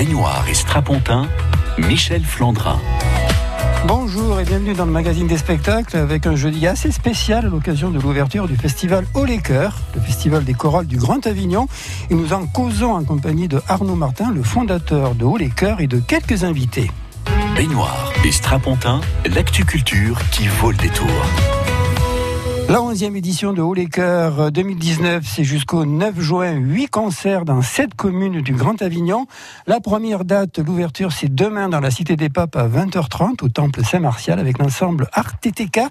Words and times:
Baignoire 0.00 0.46
et 0.48 0.54
Strapontin, 0.54 1.28
Michel 1.76 2.24
Flandrin. 2.24 2.80
Bonjour 3.86 4.40
et 4.40 4.44
bienvenue 4.44 4.72
dans 4.72 4.86
le 4.86 4.90
magazine 4.90 5.26
des 5.26 5.36
spectacles 5.36 5.94
avec 5.94 6.26
un 6.26 6.36
jeudi 6.36 6.66
assez 6.66 6.90
spécial 6.90 7.44
à 7.44 7.48
l'occasion 7.50 7.90
de 7.90 8.00
l'ouverture 8.00 8.48
du 8.48 8.56
festival 8.56 9.04
Haut 9.12 9.26
les 9.26 9.42
Cœurs, 9.42 9.76
le 9.94 10.00
festival 10.00 10.42
des 10.42 10.54
chorales 10.54 10.86
du 10.86 10.96
Grand 10.96 11.26
Avignon. 11.26 11.68
Et 12.08 12.14
nous 12.14 12.32
en 12.32 12.46
causons 12.46 12.94
en 12.94 13.04
compagnie 13.04 13.46
de 13.46 13.60
Arnaud 13.68 13.94
Martin, 13.94 14.32
le 14.32 14.42
fondateur 14.42 15.14
de 15.14 15.26
Haut 15.26 15.36
les 15.36 15.50
Cœurs 15.50 15.82
et 15.82 15.86
de 15.86 15.98
quelques 15.98 16.44
invités. 16.44 16.90
Baignoire 17.54 18.10
et 18.24 18.32
Strapontin, 18.32 19.02
l'actu 19.26 19.66
culture 19.66 20.18
qui 20.30 20.48
vaut 20.48 20.70
le 20.70 20.78
détour. 20.78 21.10
La 22.70 22.78
11e 22.78 23.16
édition 23.16 23.52
de 23.52 23.60
Haut 23.60 23.74
les 23.74 23.88
Cœurs 23.88 24.52
2019, 24.52 25.24
c'est 25.26 25.42
jusqu'au 25.42 25.84
9 25.84 26.20
juin, 26.20 26.52
8 26.52 26.86
concerts 26.86 27.44
dans 27.44 27.62
7 27.62 27.94
communes 27.94 28.42
du 28.42 28.52
Grand 28.52 28.80
Avignon. 28.80 29.26
La 29.66 29.80
première 29.80 30.24
date, 30.24 30.60
l'ouverture, 30.60 31.10
c'est 31.10 31.34
demain 31.34 31.68
dans 31.68 31.80
la 31.80 31.90
Cité 31.90 32.14
des 32.14 32.28
Papes 32.28 32.54
à 32.54 32.68
20h30 32.68 33.44
au 33.44 33.48
Temple 33.48 33.84
Saint-Martial 33.84 34.38
avec 34.38 34.58
l'ensemble 34.58 35.08
Arteteka. 35.14 35.88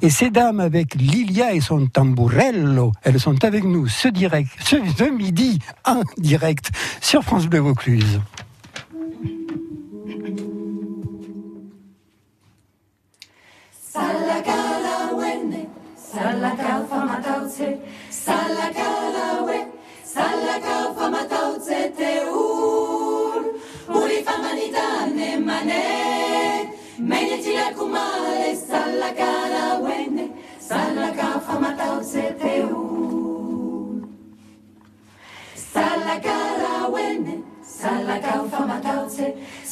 Et 0.00 0.08
ces 0.08 0.30
dames 0.30 0.60
avec 0.60 0.94
Lilia 0.94 1.52
et 1.52 1.60
son 1.60 1.86
tambourello, 1.86 2.92
elles 3.02 3.20
sont 3.20 3.44
avec 3.44 3.64
nous 3.64 3.86
ce, 3.86 4.08
direct, 4.08 4.48
ce, 4.64 5.10
midi 5.10 5.58
en 5.84 6.00
direct 6.16 6.70
sur 7.02 7.22
France 7.24 7.46
Bleu 7.46 7.58
Vaucluse. 7.58 8.20
salakao 16.22 16.82
famataotse 16.90 17.68
salakalaoe 18.24 19.58
salakao 20.14 20.84
famataotse 20.98 21.78
te 21.98 22.10
olo 22.42 23.40
oli 24.00 24.18
famanitane 24.26 25.30
mane 25.48 25.80
menetilakomale 27.10 28.50
salakalaoene 28.68 30.26
salakao 30.68 31.40
famataotse 31.48 32.24
te 32.42 32.54
olo 32.70 34.08
salakalaoene 35.72 37.36
salakao 37.76 38.42
famataotse 38.56 39.26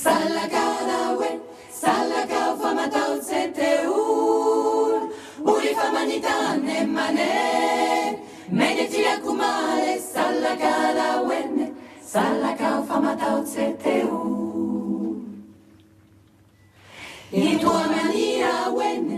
salakalaoe 0.04 1.32
salakao 1.82 2.52
famataotse 2.62 3.42
te 3.60 3.72
olo 3.86 4.09
bory 5.44 5.72
famanitane 5.78 6.76
mane 6.96 7.30
menetiakumare 8.58 9.92
sallakarawene 10.12 11.66
sallakau 12.12 12.78
famatautseteu 12.88 14.18
intuamanirawene 17.32 19.16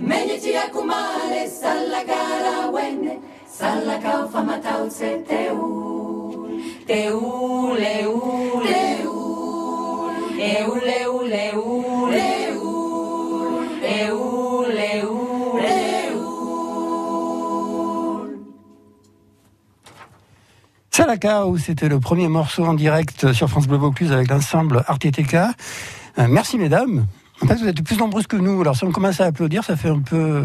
menyetsiako 0.00 0.84
mare 0.84 1.48
salakalaoene 1.60 3.18
salakao 3.58 4.28
famataotse 4.28 5.18
te 5.28 5.50
oro 5.50 6.48
te 6.86 7.10
ole 7.12 8.06
o 8.06 8.37
E 10.38 10.40
E 10.40 10.62
ur 10.62 10.78
Salakao, 20.92 21.56
c'était 21.58 21.88
le 21.88 21.98
premier 21.98 22.28
morceau 22.28 22.64
en 22.64 22.74
direct 22.74 23.32
sur 23.32 23.48
France 23.48 23.66
Bleu 23.66 23.78
Vaucluse 23.78 24.12
avec 24.12 24.28
l'ensemble 24.28 24.84
Arteteka. 24.86 25.54
Euh, 26.18 26.26
merci 26.28 26.56
mesdames. 26.56 27.06
En 27.40 27.46
fait, 27.46 27.54
vous 27.54 27.68
êtes 27.68 27.82
plus 27.82 27.96
nombreuses 27.96 28.26
que 28.26 28.36
nous. 28.36 28.60
Alors, 28.60 28.76
si 28.76 28.84
on 28.84 28.90
commence 28.90 29.20
à 29.20 29.26
applaudir, 29.26 29.62
ça 29.62 29.76
fait 29.76 29.88
un 29.88 30.00
peu, 30.00 30.44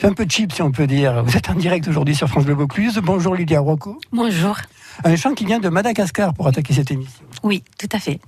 c'est 0.00 0.06
un 0.06 0.14
peu 0.14 0.24
cheap, 0.28 0.52
si 0.52 0.62
on 0.62 0.72
peut 0.72 0.86
dire. 0.86 1.22
Vous 1.22 1.36
êtes 1.36 1.50
en 1.50 1.54
direct 1.54 1.86
aujourd'hui 1.86 2.14
sur 2.14 2.28
France 2.28 2.44
Bleu 2.46 2.54
Vaucluse. 2.54 2.98
Bonjour 3.02 3.34
Lydia 3.34 3.60
Rocco. 3.60 3.98
Bonjour. 4.10 4.56
Un 5.04 5.16
chant 5.16 5.34
qui 5.34 5.44
vient 5.44 5.58
de 5.58 5.68
Madagascar 5.68 6.32
pour 6.34 6.46
attaquer 6.46 6.72
cette 6.74 6.90
émission. 6.90 7.22
Oui, 7.42 7.62
tout 7.78 7.88
à 7.92 7.98
fait. 7.98 8.20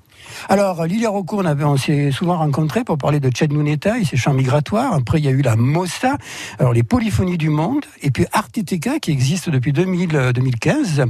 Alors, 0.49 0.85
Lilia 0.87 1.11
Rocco, 1.11 1.39
on, 1.41 1.45
avait- 1.45 1.65
on 1.65 1.77
s'est 1.77 2.11
souvent 2.11 2.39
rencontrés 2.39 2.85
pour 2.85 2.97
parler 2.99 3.21
de 3.21 3.31
Chad 3.35 3.53
Nuneta 3.53 3.99
et 3.99 4.05
ses 4.05 4.17
chants 4.17 4.33
migratoires. 4.35 4.95
Après, 4.95 5.19
il 5.19 5.25
y 5.25 5.29
a 5.29 5.31
eu 5.31 5.43
la 5.43 5.57
Mossa, 5.57 6.17
alors 6.59 6.73
les 6.73 6.83
polyphonies 6.83 7.37
du 7.39 7.51
monde, 7.51 7.85
et 8.03 8.11
puis 8.11 8.25
Arteteka 8.33 8.99
qui 9.01 9.11
existe 9.11 9.49
depuis 9.51 9.73
2000, 9.73 10.17
euh, 10.17 10.33
2015. 10.33 11.05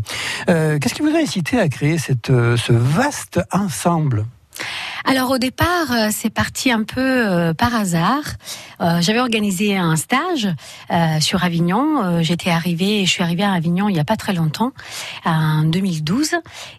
Euh, 0.48 0.78
Qu'est-ce 0.81 0.94
qui 0.94 1.03
vous 1.03 1.14
a 1.14 1.19
incité 1.20 1.59
à 1.60 1.69
créer 1.69 1.98
cette, 1.98 2.31
euh, 2.31 2.56
ce 2.56 2.72
vaste 2.72 3.41
ensemble? 3.53 4.26
Alors 5.06 5.31
au 5.32 5.38
départ, 5.38 5.92
euh, 5.92 6.09
c'est 6.10 6.31
parti 6.31 6.70
un 6.70 6.82
peu 6.82 7.00
euh, 7.00 7.53
par 7.53 7.75
hasard. 7.75 8.22
Euh, 8.81 9.03
J'avais 9.03 9.20
organisé 9.20 9.76
un 9.76 9.97
stage 9.97 10.48
euh, 10.91 11.20
sur 11.20 11.44
Avignon. 11.44 12.03
Euh, 12.03 12.22
J'étais 12.22 12.48
arrivée, 12.48 13.04
je 13.04 13.10
suis 13.10 13.22
arrivée 13.22 13.43
à 13.43 13.53
Avignon 13.53 13.91
il 13.91 13.93
n'y 13.93 14.00
a 14.00 14.04
pas 14.04 14.16
très 14.16 14.32
longtemps, 14.32 14.72
en 15.26 15.62
2012. 15.64 16.37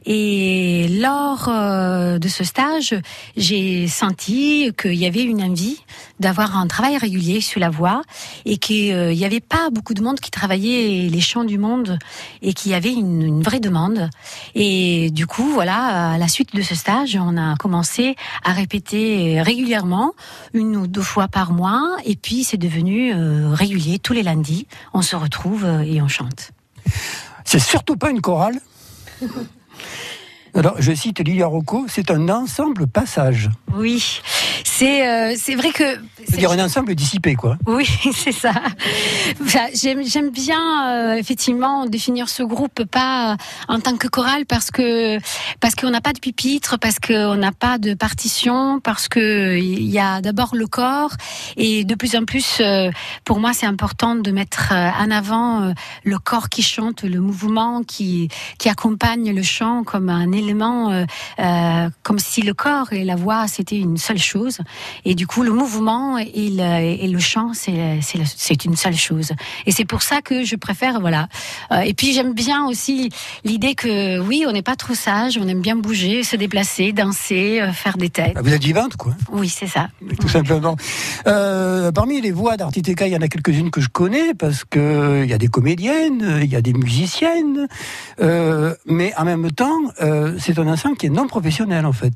Et 0.08 0.88
lors 1.00 1.50
euh, 1.50 2.18
de 2.18 2.28
ce 2.28 2.44
stage, 2.44 2.96
j'ai 3.38 3.88
senti 3.88 4.72
qu'il 4.75 4.96
y 4.96 5.06
avait 5.06 5.24
une 5.24 5.44
envie 5.44 5.78
d'avoir 6.19 6.58
un 6.58 6.66
travail 6.66 6.97
régulier 6.97 7.41
sur 7.41 7.59
la 7.59 7.69
voix 7.69 8.02
et 8.46 8.58
qu'il 8.58 9.09
n'y 9.12 9.25
avait 9.25 9.40
pas 9.40 9.69
beaucoup 9.69 9.94
de 9.94 10.02
monde 10.02 10.19
qui 10.19 10.31
travaillait 10.31 11.09
les 11.09 11.22
chants 11.22 11.44
du 11.44 11.59
monde 11.59 12.00
et 12.41 12.53
qu'il 12.53 12.72
y 12.72 12.75
avait 12.75 12.94
une, 12.94 13.22
une 13.22 13.44
vraie 13.44 13.59
demande. 13.59 14.09
Et 14.56 15.12
du 15.12 15.28
coup, 15.28 15.47
voilà, 15.50 16.14
à 16.14 16.18
la 16.18 16.28
suite 16.28 16.56
de 16.56 16.64
ce 16.64 16.74
stage, 16.74 17.16
on 17.22 17.38
a 17.38 17.56
commencé 17.58 18.15
à 18.44 18.53
répéter 18.53 19.42
régulièrement, 19.42 20.14
une 20.53 20.76
ou 20.76 20.88
deux 20.88 21.02
fois 21.02 21.28
par 21.28 21.52
mois, 21.52 21.98
et 22.06 22.16
puis 22.16 22.44
c'est 22.44 22.58
devenu 22.58 23.14
euh, 23.14 23.53
régulier 23.53 24.00
tous 24.00 24.14
les 24.14 24.24
lundis. 24.24 24.67
On 24.94 25.02
se 25.02 25.16
retrouve 25.16 25.66
euh, 25.66 25.82
et 25.82 26.02
on 26.02 26.08
chante. 26.08 26.52
C'est 27.44 27.59
surtout 27.59 27.96
pas 27.96 28.09
une 28.09 28.22
chorale? 28.22 28.59
Alors, 30.55 30.75
je 30.79 30.93
cite 30.93 31.19
Lilia 31.19 31.47
Rocco, 31.47 31.85
c'est 31.90 32.09
un 32.11 32.29
ensemble 32.29 32.87
passage. 32.87 33.49
Oui, 33.75 34.22
c'est 34.63 35.05
euh, 35.05 35.35
c'est 35.37 35.55
vrai 35.55 35.72
que 35.72 35.84
C'est-à-dire 36.23 36.52
un 36.52 36.63
ensemble 36.63 36.96
dissipé, 36.96 37.35
quoi. 37.35 37.57
Oui, 37.67 37.85
c'est 38.13 38.31
ça. 38.31 38.53
Enfin, 39.41 39.66
J'aime 39.73 40.29
bien 40.29 40.87
euh, 40.87 41.16
effectivement 41.16 41.85
définir 41.85 42.29
ce 42.29 42.41
groupe 42.41 42.85
pas 42.85 43.35
en 43.67 43.81
tant 43.81 43.97
que 43.97 44.07
chorale 44.07 44.46
parce 44.46 44.72
que 44.72 45.17
parce 45.59 45.75
qu'on 45.75 45.90
n'a 45.90 45.99
pas 45.99 46.13
de 46.13 46.19
pupitre, 46.19 46.79
parce 46.79 46.99
qu'on 46.99 47.35
n'a 47.35 47.52
pas 47.52 47.78
de 47.78 47.93
partition, 47.93 48.79
parce 48.79 49.09
que 49.09 49.57
il 49.57 49.90
y 49.90 49.99
a 49.99 50.22
d'abord 50.22 50.55
le 50.55 50.67
corps 50.67 51.11
et 51.57 51.84
de 51.84 51.96
plus 51.96 52.16
en 52.16 52.23
plus 52.23 52.59
euh, 52.61 52.91
pour 53.25 53.40
moi 53.40 53.52
c'est 53.53 53.66
important 53.66 54.16
de 54.16 54.31
mettre 54.31 54.72
euh, 54.72 54.90
en 54.99 55.11
avant 55.11 55.63
euh, 55.63 55.73
le 56.05 56.17
corps 56.17 56.47
qui 56.47 56.61
chante, 56.61 57.03
le 57.03 57.19
mouvement 57.19 57.84
qui 57.84 58.29
qui 58.57 58.69
accompagne 58.69 59.35
le 59.35 59.43
chant 59.43 59.84
comme 59.84 60.09
un 60.09 60.31
élément 60.31 60.45
euh, 60.53 61.06
euh, 61.40 61.90
comme 62.03 62.20
si 62.20 62.42
le 62.42 62.53
corps 62.53 62.94
et 62.94 63.03
la 63.03 63.16
voix 63.16 63.47
c'était 63.47 63.78
une 63.78 63.97
seule 63.97 64.18
chose 64.18 64.59
Et 65.06 65.16
du 65.16 65.28
coup, 65.28 65.44
le 65.44 65.52
mouvement 65.52 66.18
et 66.18 66.50
le, 66.50 67.03
et 67.03 67.08
le 67.08 67.20
chant, 67.20 67.52
c'est 67.53 68.66
une 68.66 68.76
seule 68.76 68.96
chose. 68.96 69.32
Et 69.66 69.72
c'est 69.72 69.86
pour 69.86 70.02
ça 70.02 70.22
que 70.22 70.44
je 70.44 70.56
préfère, 70.56 71.00
voilà. 71.00 71.28
Euh, 71.72 71.80
et 71.80 71.94
puis 71.94 72.14
j'aime 72.14 72.34
bien 72.34 72.66
aussi 72.66 73.09
l'idée 73.44 73.76
que 73.76 74.20
oui, 74.20 74.46
on 74.47 74.52
n'est 74.52 74.62
pas 74.62 74.76
trop 74.76 74.94
sage, 74.94 75.38
on 75.42 75.47
aime 75.47 75.62
bien 75.62 75.76
bouger, 75.76 76.24
se 76.24 76.36
déplacer, 76.36 76.91
danser, 76.91 77.62
faire 77.74 77.98
des 77.98 78.09
têtes. 78.09 78.34
Ah, 78.36 78.41
Vous 78.41 78.53
êtes 78.53 78.64
vivante, 78.64 78.96
quoi. 78.96 79.14
Oui, 79.32 79.50
c'est 79.50 79.68
ça. 79.68 79.90
tout 80.20 80.30
simplement. 80.30 80.76
Parmi 81.26 82.22
les 82.22 82.32
voix 82.32 82.58
d'Artiteka, 82.58 83.08
il 83.08 83.14
y 83.14 83.18
en 83.18 83.22
a 83.22 83.28
quelques-unes 83.28 83.72
que 83.72 83.82
je 83.82 83.90
connais 83.90 84.34
parce 84.34 84.64
que 84.64 85.24
il 85.24 85.30
y 85.30 85.34
a 85.34 85.38
des 85.38 85.48
comédiennes, 85.48 86.40
il 86.41 86.52
y 86.52 86.56
a 86.56 86.62
des 86.62 86.74
musiciennes, 86.74 87.68
euh, 88.22 88.76
mais 88.86 89.14
en 89.18 89.26
même 89.26 89.52
temps, 89.52 89.80
euh, 90.02 90.34
c'est 90.37 90.58
un 90.59 90.67
ensemble 90.67 90.97
qui 90.97 91.08
est 91.08 91.09
non 91.09 91.28
professionnel 91.28 91.85
en 91.85 91.93
fait. 91.93 92.14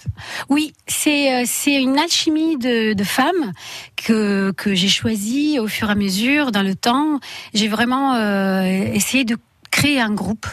Oui, 0.49 0.73
c'est 0.87 1.33
euh, 1.33 1.43
c'est 1.45 1.81
une 1.81 1.97
alchimie 1.97 2.57
de, 2.57 2.93
de 2.93 3.03
femmes 3.03 3.53
que 3.95 4.51
que 4.51 4.73
j'ai 4.73 4.87
choisi 4.87 5.59
au 5.59 5.67
fur 5.67 5.89
et 5.89 5.91
à 5.91 5.95
mesure 5.95 6.51
dans 6.51 6.63
le 6.63 6.75
temps. 6.75 7.19
J'ai 7.53 7.67
vraiment 7.67 8.15
euh, 8.15 8.63
essayé 8.93 9.23
de 9.25 9.37
créer 9.71 9.99
un 10.01 10.11
groupe, 10.11 10.47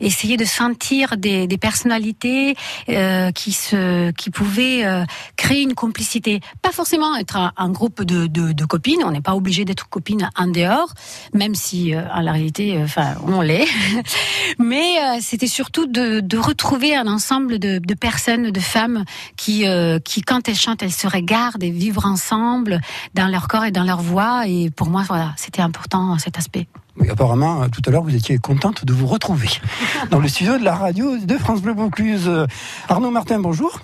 essayer 0.00 0.36
de 0.36 0.44
sentir 0.44 1.16
des, 1.16 1.48
personnalités 1.60 2.56
euh, 2.88 3.32
qui 3.32 3.52
se 3.52 4.12
qui 4.12 4.30
pouvaient 4.30 4.84
euh, 4.84 5.04
créer 5.36 5.62
une 5.62 5.74
complicité. 5.74 6.40
Pas 6.62 6.70
forcément 6.70 7.16
être 7.16 7.52
un, 7.56 7.70
groupe 7.70 8.04
de, 8.04 8.64
copines. 8.64 9.02
On 9.04 9.10
n'est 9.10 9.20
pas 9.20 9.34
obligé 9.34 9.64
d'être 9.64 9.88
copines 9.88 10.30
en 10.36 10.46
dehors, 10.46 10.94
même 11.34 11.54
si 11.54 11.94
euh, 11.94 12.02
en 12.12 12.20
réalité, 12.32 12.78
enfin, 12.82 13.14
on 13.26 13.40
l'est. 13.40 13.66
Mais 14.58 15.20
c'était 15.20 15.46
surtout 15.46 15.86
de, 15.86 16.38
retrouver 16.38 16.94
un 16.94 17.08
ensemble 17.08 17.58
de, 17.58 17.94
personnes, 17.94 18.50
de 18.50 18.60
femmes 18.60 19.04
qui, 19.36 19.64
qui, 20.04 20.22
quand 20.22 20.48
elles 20.48 20.54
chantent, 20.54 20.82
elles 20.82 20.92
se 20.92 21.08
regardent 21.08 21.62
et 21.62 21.70
vivent 21.70 22.04
ensemble 22.04 22.80
dans 23.14 23.26
leur 23.28 23.48
corps 23.48 23.64
et 23.64 23.72
dans 23.72 23.84
leur 23.84 24.00
voix. 24.00 24.46
Et 24.46 24.70
pour 24.70 24.88
moi, 24.88 25.02
voilà, 25.06 25.34
c'était 25.36 25.62
important 25.62 26.16
cet 26.18 26.38
aspect. 26.38 26.68
Oui, 27.00 27.08
apparemment, 27.10 27.62
euh, 27.62 27.68
tout 27.68 27.82
à 27.86 27.90
l'heure, 27.90 28.02
vous 28.02 28.14
étiez 28.14 28.38
contente 28.38 28.84
de 28.84 28.92
vous 28.92 29.06
retrouver 29.06 29.48
dans 30.10 30.18
le 30.18 30.28
studio 30.28 30.58
de 30.58 30.64
la 30.64 30.74
radio 30.74 31.18
de 31.18 31.38
France 31.38 31.62
Bleu 31.62 31.72
Vaucluse. 31.72 32.26
Euh, 32.26 32.46
Arnaud 32.88 33.10
Martin, 33.10 33.38
bonjour. 33.38 33.80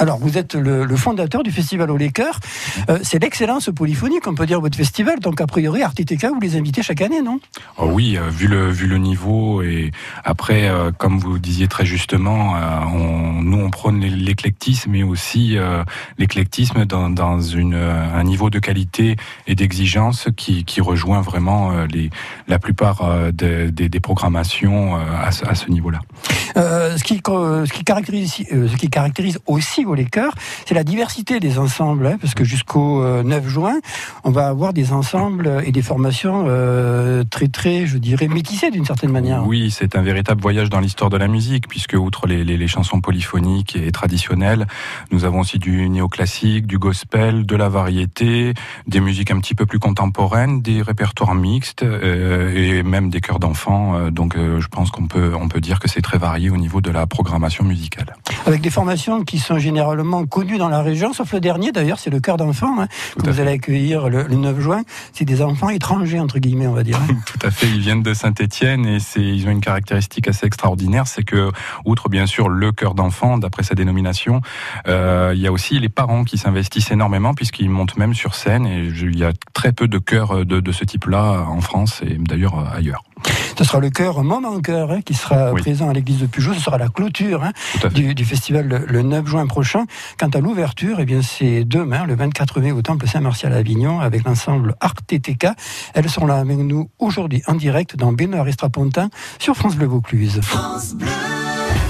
Alors, 0.00 0.16
vous 0.18 0.38
êtes 0.38 0.54
le, 0.54 0.84
le 0.86 0.96
fondateur 0.96 1.42
du 1.42 1.50
festival 1.52 1.90
Au. 1.90 2.40
Euh, 2.88 2.98
c'est 3.02 3.18
l'excellence 3.22 3.68
polyphonique, 3.76 4.26
on 4.26 4.34
peut 4.34 4.46
dire, 4.46 4.58
votre 4.60 4.76
festival. 4.76 5.20
Donc, 5.20 5.42
a 5.42 5.46
priori, 5.46 5.82
Artiteka, 5.82 6.30
vous 6.30 6.40
les 6.40 6.56
invitez 6.56 6.82
chaque 6.82 7.02
année, 7.02 7.20
non? 7.20 7.38
Oh 7.76 7.90
oui, 7.92 8.16
euh, 8.16 8.30
vu 8.30 8.48
le 8.48 8.70
vu 8.70 8.86
le 8.86 8.96
niveau 8.96 9.60
et 9.62 9.90
après, 10.24 10.70
euh, 10.70 10.90
comme 10.90 11.18
vous 11.18 11.38
disiez 11.38 11.68
très 11.68 11.84
justement, 11.84 12.56
euh, 12.56 12.60
on, 12.94 13.42
nous 13.42 13.58
on 13.58 13.68
prône 13.68 14.00
l'é- 14.00 14.08
l'éclectisme 14.08 14.90
mais 14.90 15.02
aussi 15.02 15.58
l'éclectisme 16.18 16.86
dans, 16.86 17.10
dans 17.10 17.40
une 17.40 17.74
un 17.74 18.24
niveau 18.24 18.48
de 18.48 18.58
qualité 18.58 19.16
et 19.46 19.54
d'exigence 19.54 20.28
qui, 20.36 20.64
qui 20.64 20.80
rejoint 20.80 21.20
vraiment 21.20 21.84
les 21.84 22.08
la 22.48 22.58
plupart 22.58 23.02
des, 23.32 23.70
des, 23.70 23.88
des 23.90 24.00
programmations 24.00 24.96
à 24.96 25.30
ce, 25.30 25.44
à 25.46 25.54
ce 25.54 25.68
niveau-là. 25.70 26.00
Ce, 26.56 27.02
qui, 27.04 27.20
co- 27.20 27.66
ce, 27.66 27.72
qui 27.72 27.84
caractérise, 27.84 28.32
ce 28.32 28.76
qui 28.76 28.88
caractérise 28.88 29.38
aussi 29.46 29.84
Les 29.94 30.04
Cœurs, 30.04 30.34
c'est 30.66 30.74
la 30.74 30.84
diversité 30.84 31.40
des 31.40 31.58
ensembles, 31.58 32.06
hein, 32.06 32.18
parce 32.20 32.34
que 32.34 32.44
jusqu'au 32.44 33.02
euh, 33.02 33.22
9 33.22 33.48
juin, 33.48 33.80
on 34.24 34.30
va 34.30 34.48
avoir 34.48 34.72
des 34.72 34.92
ensembles 34.92 35.62
et 35.64 35.72
des 35.72 35.82
formations 35.82 36.44
euh, 36.48 37.24
très, 37.28 37.48
très, 37.48 37.86
je 37.86 37.98
dirais, 37.98 38.28
métissées 38.28 38.70
d'une 38.70 38.84
certaine 38.84 39.12
manière. 39.12 39.46
Oui, 39.46 39.70
c'est 39.70 39.96
un 39.96 40.02
véritable 40.02 40.40
voyage 40.40 40.70
dans 40.70 40.80
l'histoire 40.80 41.10
de 41.10 41.16
la 41.16 41.28
musique, 41.28 41.68
puisque 41.68 41.94
outre 41.94 42.26
les, 42.26 42.44
les, 42.44 42.56
les 42.56 42.68
chansons 42.68 43.00
polyphoniques 43.00 43.76
et 43.76 43.90
traditionnelles, 43.92 44.66
nous 45.10 45.24
avons 45.24 45.40
aussi 45.40 45.58
du 45.58 45.88
néoclassique, 45.88 46.66
du 46.66 46.78
gospel, 46.78 47.46
de 47.46 47.56
la 47.56 47.68
variété, 47.68 48.54
des 48.86 49.00
musiques 49.00 49.30
un 49.30 49.40
petit 49.40 49.54
peu 49.54 49.66
plus 49.66 49.78
contemporaines, 49.78 50.62
des 50.62 50.82
répertoires 50.82 51.34
mixtes 51.34 51.82
euh, 51.82 52.52
et 52.54 52.82
même 52.82 53.10
des 53.10 53.20
chœurs 53.20 53.38
d'enfants. 53.38 53.96
Euh, 53.96 54.10
donc, 54.10 54.36
euh, 54.36 54.60
je 54.60 54.68
pense 54.68 54.90
qu'on 54.90 55.06
peut 55.06 55.32
on 55.38 55.48
peut 55.48 55.60
dire 55.60 55.78
que 55.78 55.88
c'est 55.88 56.02
très 56.02 56.18
varié 56.18 56.50
au 56.50 56.56
niveau 56.56 56.80
de 56.80 56.90
la 56.90 57.06
programmation 57.06 57.64
musicale. 57.64 58.16
Avec 58.46 58.60
des 58.60 58.70
formations 58.70 59.24
qui 59.24 59.38
sont 59.38 59.58
généralement 59.80 60.26
connues 60.26 60.58
dans 60.58 60.68
la 60.68 60.82
région, 60.82 61.12
sauf 61.14 61.32
le 61.32 61.40
dernier 61.40 61.72
d'ailleurs, 61.72 61.98
c'est 61.98 62.10
le 62.10 62.20
cœur 62.20 62.36
d'enfant, 62.36 62.80
hein, 62.80 62.86
que 63.18 63.26
vous 63.26 63.32
fait. 63.32 63.40
allez 63.40 63.52
accueillir 63.52 64.08
le, 64.10 64.24
le 64.24 64.36
9 64.36 64.60
juin. 64.60 64.82
C'est 65.14 65.24
des 65.24 65.40
enfants 65.40 65.70
étrangers, 65.70 66.20
entre 66.20 66.38
guillemets, 66.38 66.66
on 66.66 66.74
va 66.74 66.82
dire. 66.82 66.98
hein. 66.98 67.14
Tout 67.26 67.46
à 67.46 67.50
fait, 67.50 67.66
ils 67.66 67.80
viennent 67.80 68.02
de 68.02 68.12
Saint-Étienne 68.12 68.84
et 68.84 68.98
ils 69.16 69.46
ont 69.48 69.50
une 69.50 69.60
caractéristique 69.62 70.28
assez 70.28 70.46
extraordinaire, 70.46 71.06
c'est 71.06 71.22
que 71.24 71.50
outre 71.86 72.08
bien 72.10 72.26
sûr 72.26 72.48
le 72.50 72.72
cœur 72.72 72.94
d'enfant 72.94 73.38
d'après 73.38 73.62
sa 73.62 73.74
dénomination, 73.74 74.42
euh, 74.86 75.32
il 75.34 75.40
y 75.40 75.46
a 75.46 75.52
aussi 75.52 75.78
les 75.78 75.88
parents 75.88 76.24
qui 76.24 76.36
s'investissent 76.36 76.90
énormément 76.90 77.32
puisqu'ils 77.34 77.70
montent 77.70 77.96
même 77.96 78.12
sur 78.14 78.34
scène 78.34 78.66
et 78.66 78.84
il 78.84 79.18
y 79.18 79.24
a 79.24 79.32
très 79.54 79.72
peu 79.72 79.88
de 79.88 79.98
chœurs 79.98 80.44
de, 80.44 80.60
de 80.60 80.72
ce 80.72 80.84
type-là 80.84 81.46
en 81.48 81.60
France 81.62 82.02
et 82.06 82.16
d'ailleurs 82.18 82.58
euh, 82.58 82.76
ailleurs. 82.76 83.02
Ce 83.58 83.64
sera 83.64 83.78
le 83.80 83.90
chœur 83.90 84.22
Moment 84.22 84.48
en 84.48 84.60
Cœur 84.60 84.90
hein, 84.90 85.00
qui 85.02 85.14
sera 85.14 85.52
Oui. 85.52 85.60
présent 85.60 85.88
à 85.88 85.92
l'église 85.92 86.18
de 86.20 86.26
Pujol. 86.26 86.54
Ce 86.54 86.60
sera 86.62 86.78
la 86.78 86.88
clôture 86.88 87.42
hein, 87.44 87.52
du, 87.92 88.14
du 88.14 88.24
festival 88.24 88.66
le, 88.68 88.78
le 88.86 89.02
9 89.02 89.26
juin 89.26 89.46
prochain. 89.46 89.84
Quant 90.18 90.28
à 90.28 90.40
l'ouverture, 90.40 90.98
eh 91.00 91.04
bien 91.04 91.20
c'est 91.22 91.64
demain, 91.64 92.04
le 92.06 92.14
24 92.14 92.60
mai, 92.60 92.72
au 92.72 92.82
Temple 92.82 93.06
Saint-Martial 93.06 93.52
à 93.52 93.56
Avignon, 93.56 94.00
avec 94.00 94.24
l'ensemble 94.24 94.74
Art 94.80 94.94
TTK. 95.06 95.48
Elles 95.94 96.08
sont 96.10 96.26
là 96.26 96.36
avec 96.36 96.58
nous 96.58 96.88
aujourd'hui 96.98 97.42
en 97.46 97.54
direct 97.54 97.96
dans 97.96 98.12
Benoît 98.12 98.48
et 98.48 98.52
Strapontin 98.52 99.10
sur 99.38 99.54
France 99.56 99.76
Bleu 99.76 99.86
Vaucluse. 99.86 100.40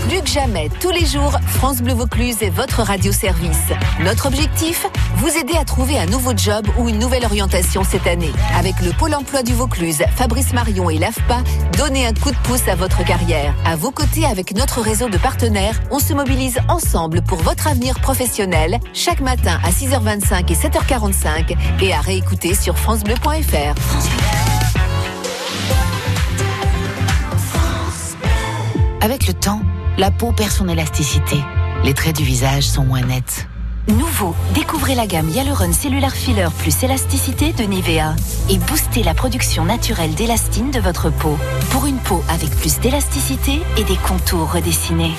Plus 0.08 0.22
que 0.22 0.28
jamais, 0.28 0.68
tous 0.80 0.90
les 0.90 1.04
jours, 1.04 1.32
France 1.46 1.82
Bleu 1.82 1.92
Vaucluse 1.92 2.42
est 2.42 2.50
votre 2.50 2.82
radio-service. 2.82 3.72
Notre 4.00 4.26
objectif 4.26 4.86
Vous 5.16 5.28
aider 5.36 5.54
à 5.56 5.64
trouver 5.64 5.98
un 5.98 6.06
nouveau 6.06 6.32
job 6.36 6.66
ou 6.78 6.88
une 6.88 6.98
nouvelle 6.98 7.24
orientation 7.24 7.84
cette 7.84 8.06
année. 8.06 8.32
Avec 8.56 8.80
le 8.80 8.92
Pôle 8.92 9.14
emploi 9.14 9.42
du 9.42 9.52
Vaucluse, 9.52 10.02
Fabrice 10.16 10.52
Marion 10.52 10.90
et 10.90 10.98
l'AFPA, 10.98 11.42
donnez 11.76 12.06
un 12.06 12.14
coup 12.14 12.30
de 12.30 12.36
pouce 12.44 12.66
à 12.68 12.74
votre 12.74 13.04
carrière. 13.04 13.54
À 13.64 13.76
vos 13.76 13.90
côtés, 13.90 14.24
avec 14.24 14.56
notre 14.56 14.80
réseau 14.80 15.08
de 15.08 15.18
partenaires, 15.18 15.78
on 15.90 15.98
se 15.98 16.12
mobilise 16.12 16.58
ensemble 16.68 17.22
pour 17.22 17.38
votre 17.38 17.66
avenir 17.66 17.98
professionnel, 18.00 18.80
chaque 18.94 19.20
matin 19.20 19.60
à 19.64 19.70
6h25 19.70 20.50
et 20.50 20.54
7h45 20.54 21.56
et 21.82 21.92
à 21.92 22.00
réécouter 22.00 22.54
sur 22.54 22.76
FranceBleu.fr. 22.78 23.74
Avec 29.02 29.26
le 29.26 29.32
temps, 29.32 29.62
la 30.00 30.10
peau 30.10 30.32
perd 30.32 30.50
son 30.50 30.66
élasticité. 30.66 31.36
Les 31.84 31.92
traits 31.92 32.16
du 32.16 32.24
visage 32.24 32.66
sont 32.66 32.84
moins 32.84 33.02
nets. 33.02 33.49
Nouveau, 33.88 34.34
découvrez 34.54 34.94
la 34.94 35.06
gamme 35.06 35.28
Hyaluron 35.30 35.72
Cellular 35.72 36.12
Filler 36.12 36.48
plus 36.58 36.84
élasticité 36.84 37.52
de 37.52 37.64
Nivea 37.64 38.14
et 38.48 38.58
boostez 38.58 39.02
la 39.02 39.14
production 39.14 39.64
naturelle 39.64 40.14
d'élastine 40.14 40.70
de 40.70 40.80
votre 40.80 41.10
peau 41.10 41.38
pour 41.70 41.86
une 41.86 41.96
peau 41.96 42.22
avec 42.28 42.50
plus 42.50 42.78
d'élasticité 42.78 43.60
et 43.76 43.84
des 43.84 43.96
contours 43.96 44.52
redessinés. 44.52 45.14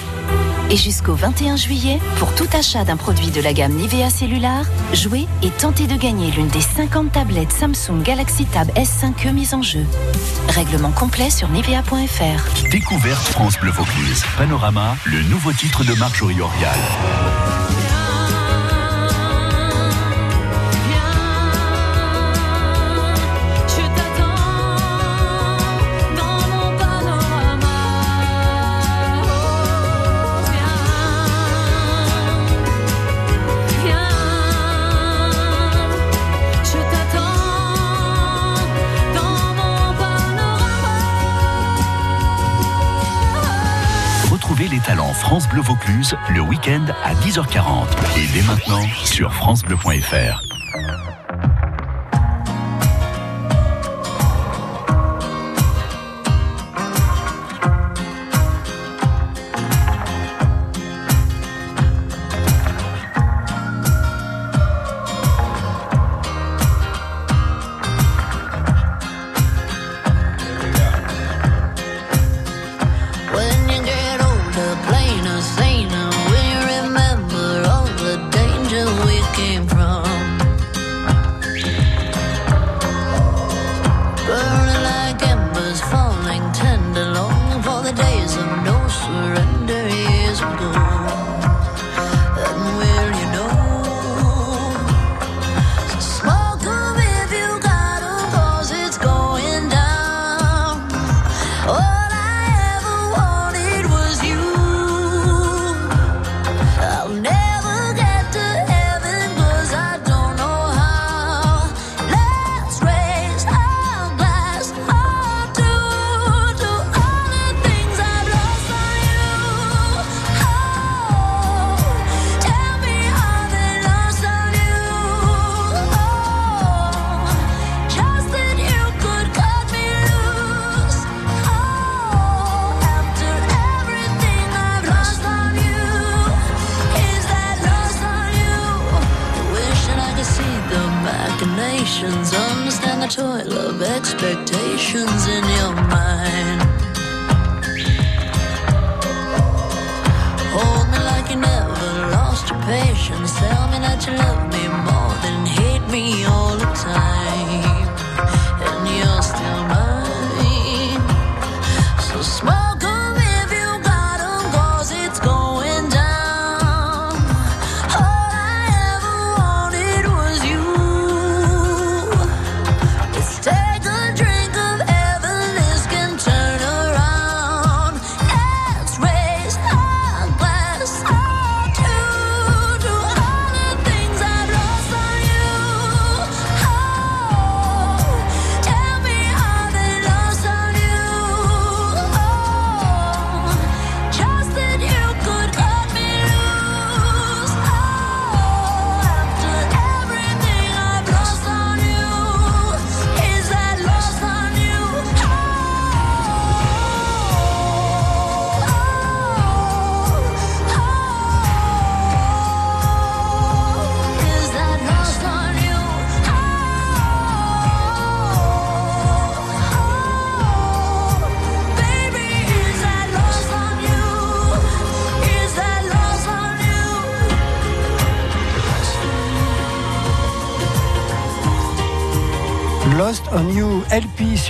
Et 0.69 0.77
jusqu'au 0.77 1.15
21 1.15 1.57
juillet, 1.57 1.99
pour 2.17 2.33
tout 2.33 2.47
achat 2.53 2.85
d'un 2.85 2.95
produit 2.95 3.29
de 3.29 3.41
la 3.41 3.51
gamme 3.51 3.73
Nivea 3.73 4.09
Cellular, 4.09 4.63
jouez 4.93 5.27
et 5.43 5.49
tentez 5.49 5.85
de 5.85 5.97
gagner 5.97 6.31
l'une 6.31 6.47
des 6.47 6.61
50 6.61 7.11
tablettes 7.11 7.51
Samsung 7.51 8.01
Galaxy 8.03 8.45
Tab 8.45 8.69
S5e 8.69 9.33
mises 9.33 9.53
en 9.53 9.61
jeu. 9.61 9.85
Règlement 10.47 10.91
complet 10.91 11.29
sur 11.29 11.49
nivea.fr. 11.49 12.69
Découverte 12.71 13.27
France 13.27 13.59
Bleu 13.59 13.71
Vaucluse. 13.71 14.23
Panorama, 14.37 14.95
le 15.05 15.21
nouveau 15.23 15.51
titre 15.51 15.83
de 15.83 15.93
Marjorie 15.95 16.39
Orial. 16.39 16.79
France 45.13 45.47
Bleu 45.49 45.61
Vaucluse 45.61 46.15
le 46.33 46.41
week-end 46.41 46.85
à 47.03 47.13
10h40 47.15 47.87
et 48.17 48.27
dès 48.33 48.41
maintenant 48.43 48.83
sur 49.03 49.33
francebleu.fr. 49.33 50.50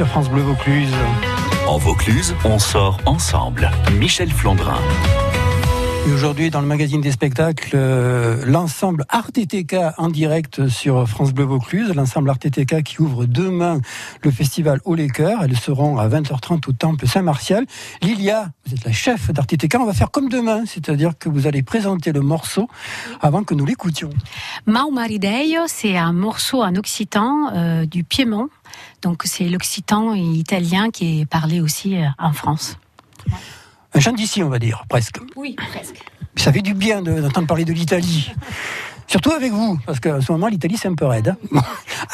sur 0.02 0.08
France 0.08 0.32
Bleu 0.32 0.42
Vaucluse. 0.42 0.92
En 1.68 1.78
Vaucluse, 1.78 2.34
on 2.44 2.58
sort 2.58 2.98
ensemble. 3.06 3.70
Michel 4.00 4.32
Flandrin. 4.32 4.80
Et 6.08 6.12
aujourd'hui, 6.12 6.50
dans 6.50 6.62
le 6.62 6.66
magazine 6.66 7.02
des 7.02 7.12
spectacles, 7.12 7.76
euh, 7.76 8.44
l'ensemble 8.48 9.06
RTTK 9.14 9.76
en 10.00 10.10
direct 10.10 10.68
sur 10.70 11.08
France 11.08 11.32
Bleu 11.32 11.44
Vaucluse, 11.44 11.94
l'ensemble 11.94 12.32
RTTK 12.32 12.82
qui 12.82 13.00
ouvre 13.00 13.28
demain 13.28 13.80
le 14.24 14.32
festival 14.32 14.80
Au 14.86 14.96
les 14.96 15.08
Cœurs. 15.08 15.44
Elles 15.44 15.56
seront 15.56 16.00
à 16.00 16.08
20h30 16.08 16.68
au 16.68 16.72
Temple 16.72 17.06
Saint-Martial. 17.06 17.68
Lilia, 18.02 18.50
vous 18.66 18.74
êtes 18.74 18.84
la 18.84 18.92
chef 18.92 19.32
d'RTTK. 19.32 19.76
On 19.80 19.86
va 19.86 19.94
faire 19.94 20.10
comme 20.10 20.30
demain, 20.30 20.64
c'est-à-dire 20.66 21.12
que 21.20 21.30
vous 21.30 21.46
allez 21.46 21.62
présenter 21.62 22.12
le 22.12 22.22
morceau 22.22 22.68
avant 23.22 23.44
que 23.44 23.54
nous 23.54 23.68
l'écoutions. 23.68 24.10
Mau 24.66 24.90
Marideio, 24.90 25.62
c'est 25.68 25.96
un 25.96 26.14
morceau 26.14 26.64
en 26.64 26.76
occitan 26.76 27.54
euh, 27.54 27.86
du 27.86 28.04
Piémont. 28.04 28.50
Donc 29.02 29.24
c'est 29.26 29.50
l'occitan 29.50 30.14
italien 30.14 30.90
qui 30.92 31.22
est 31.22 31.26
parlé 31.26 31.60
aussi 31.62 31.98
euh, 31.98 32.06
en 32.20 32.34
France. 32.34 32.78
Un 33.94 34.00
chant 34.00 34.14
d'ici, 34.14 34.42
on 34.44 34.50
va 34.50 34.60
dire, 34.60 34.84
presque. 34.88 35.20
Oui, 35.36 35.56
presque. 35.56 36.02
Ça 36.36 36.54
fait 36.54 36.62
du 36.62 36.74
bien 36.74 37.02
de- 37.02 37.20
d'entendre 37.22 37.48
parler 37.48 37.66
de 37.66 37.74
l'Italie. 37.74 38.32
Surtout 39.08 39.32
avec 39.32 39.52
vous, 39.52 39.78
parce 39.86 40.00
qu'en 40.00 40.22
ce 40.22 40.32
moment, 40.32 40.48
l'Italie, 40.48 40.78
c'est 40.78 40.88
un 40.88 40.96
peu 40.96 41.06
raide. 41.06 41.36
hein. 41.54 41.62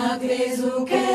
milagres 0.00 0.60
o 0.64 0.84
que 0.84 1.09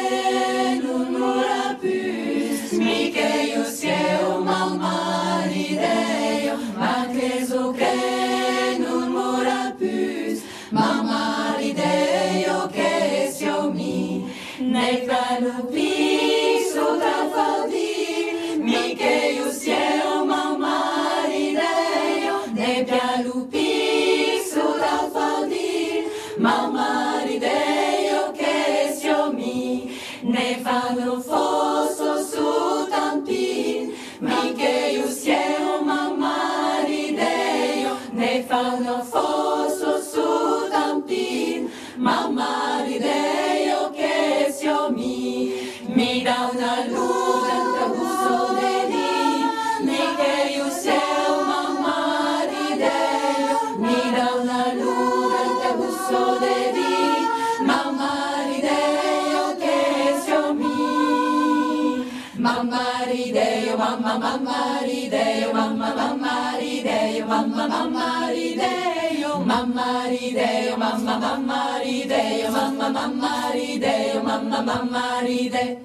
rideo, 63.86 64.00
mamma 64.02 64.18
mamma 64.20 64.82
rideo, 64.84 65.54
mamma 65.54 65.94
mamma 65.96 66.58
rideo, 66.60 67.26
mamma 67.28 67.68
mamma 67.68 68.32
rideo, 68.34 69.32
oh. 69.34 69.40
mamma 69.46 70.08
rideo, 70.10 70.78
mamma 70.78 71.20
mamma 71.20 71.80
rideo, 71.84 72.52
mamma 72.52 72.90
mamma 72.90 73.52
rideo, 73.54 74.24
mamma 74.24 74.62
mamma 74.62 75.22
rideo, 75.22 75.78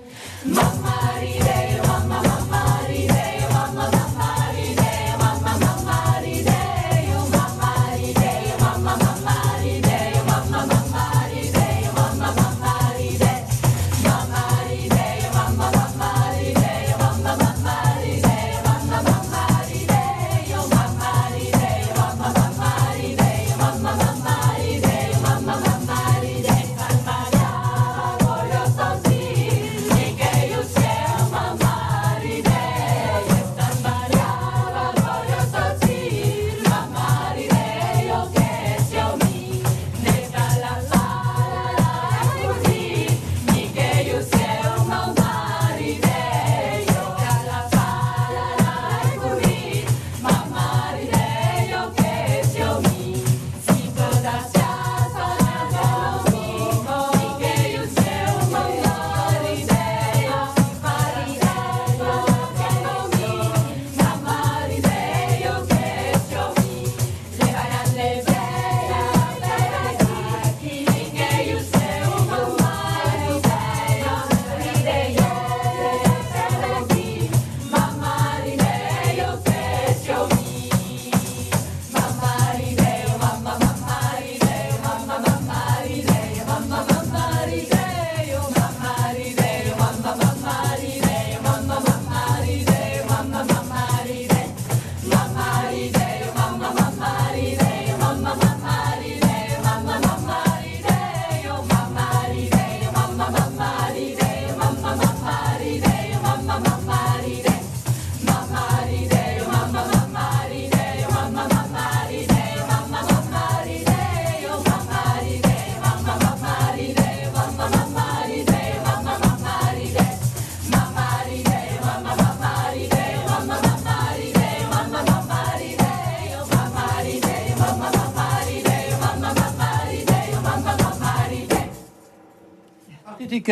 mamma 0.45 0.97
rideo, 1.21 1.60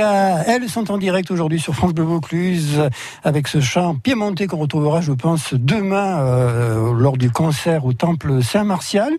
Elles 0.02 0.68
sont 0.68 0.90
en 0.90 0.98
direct 0.98 1.30
aujourd'hui 1.30 1.58
sur 1.60 1.74
France 1.74 1.92
Bleu 1.92 2.04
Vaucluse 2.04 2.80
avec 3.24 3.48
ce 3.48 3.60
chant 3.60 3.96
piémontais 3.96 4.46
qu'on 4.46 4.58
retrouvera, 4.58 5.00
je 5.00 5.12
pense, 5.12 5.54
demain 5.54 6.20
euh, 6.20 6.92
lors 6.94 7.16
du 7.16 7.30
concert 7.30 7.84
au 7.84 7.92
Temple 7.92 8.42
Saint-Martial. 8.42 9.12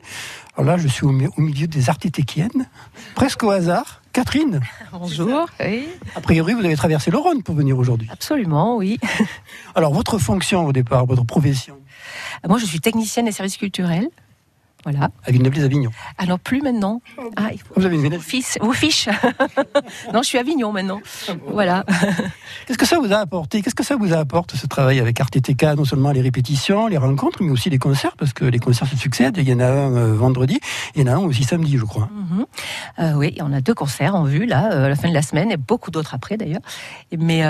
Alors 0.57 0.71
là, 0.71 0.77
je 0.77 0.87
suis 0.87 1.05
au, 1.05 1.11
mi- 1.11 1.27
au 1.37 1.41
milieu 1.41 1.67
des 1.67 1.89
artitéquiennes, 1.89 2.67
presque 3.15 3.43
au 3.43 3.49
hasard. 3.51 4.01
Catherine, 4.11 4.59
Bonjour. 4.91 5.45
Oui, 5.59 5.87
a 6.15 6.21
priori, 6.21 6.53
vous 6.53 6.65
avez 6.65 6.75
traversé 6.75 7.11
le 7.11 7.17
Rhône 7.17 7.43
pour 7.43 7.53
venir 7.55 7.77
aujourd'hui. 7.77 8.07
absolument, 8.11 8.75
oui. 8.77 8.99
Alors, 9.75 9.93
votre 9.93 10.17
fonction 10.17 10.65
au 10.65 10.73
départ, 10.73 11.05
votre 11.05 11.23
profession, 11.25 11.77
Moi, 12.47 12.57
je 12.57 12.65
suis 12.65 12.79
technicienne 12.79 13.25
des 13.25 13.31
services 13.31 13.57
culturels. 13.57 14.09
Voilà. 14.85 15.09
à 15.25 15.31
Villeneuve-les 15.31 15.63
Avignon. 15.63 15.91
Alors, 16.17 16.39
plus 16.39 16.61
maintenant. 16.61 17.01
Ah, 17.35 17.49
il 17.51 17.59
faut- 17.59 17.73
Vous 17.75 17.85
avez 17.85 17.95
une 17.95 18.01
Vénète. 18.01 18.19
Vos 18.19 18.25
fils, 18.25 18.57
vos 18.61 18.71
fiches. 18.71 19.09
non, 20.13 20.21
je 20.21 20.27
suis 20.27 20.37
à 20.37 20.41
Avignon 20.41 20.71
maintenant. 20.71 21.01
Voilà. 21.47 21.85
Qu'est-ce 22.65 22.77
que 22.77 22.85
ça 22.85 22.97
vous 22.99 23.11
a 23.11 23.17
apporté? 23.17 23.61
Qu'est-ce 23.61 23.75
que 23.75 23.83
ça 23.83 23.97
vous 23.97 24.13
apporte 24.13 24.55
ce 24.55 24.67
travail 24.67 24.99
avec 24.99 25.19
RTTK 25.19 25.63
Non 25.77 25.83
seulement 25.85 26.11
les 26.11 26.21
répétitions, 26.21 26.87
les 26.87 26.97
rencontres, 26.97 27.43
mais 27.43 27.51
aussi 27.51 27.69
les 27.69 27.77
concerts, 27.77 28.15
parce 28.17 28.31
que 28.33 28.45
les 28.45 28.59
concerts 28.59 28.87
se 28.87 28.95
succèdent. 28.95 29.37
Il 29.37 29.49
y 29.49 29.53
en 29.53 29.59
a 29.59 29.65
un 29.65 29.95
euh, 29.95 30.13
vendredi, 30.15 30.59
il 30.95 31.01
y 31.01 31.09
en 31.09 31.11
a 31.11 31.15
un 31.15 31.19
aussi 31.19 31.43
samedi, 31.43 31.77
je 31.77 31.83
crois. 31.85 32.09
Mhm. 32.13 32.45
Euh, 32.99 33.13
oui, 33.13 33.35
on 33.41 33.51
a 33.51 33.59
deux 33.61 33.73
concerts 33.73 34.15
en 34.15 34.23
vue 34.23 34.45
là, 34.45 34.71
euh, 34.71 34.85
à 34.85 34.89
la 34.89 34.95
fin 34.95 35.09
de 35.09 35.13
la 35.13 35.21
semaine, 35.21 35.51
et 35.51 35.57
beaucoup 35.57 35.91
d'autres 35.91 36.13
après 36.15 36.37
d'ailleurs. 36.37 36.61
Mais 37.17 37.43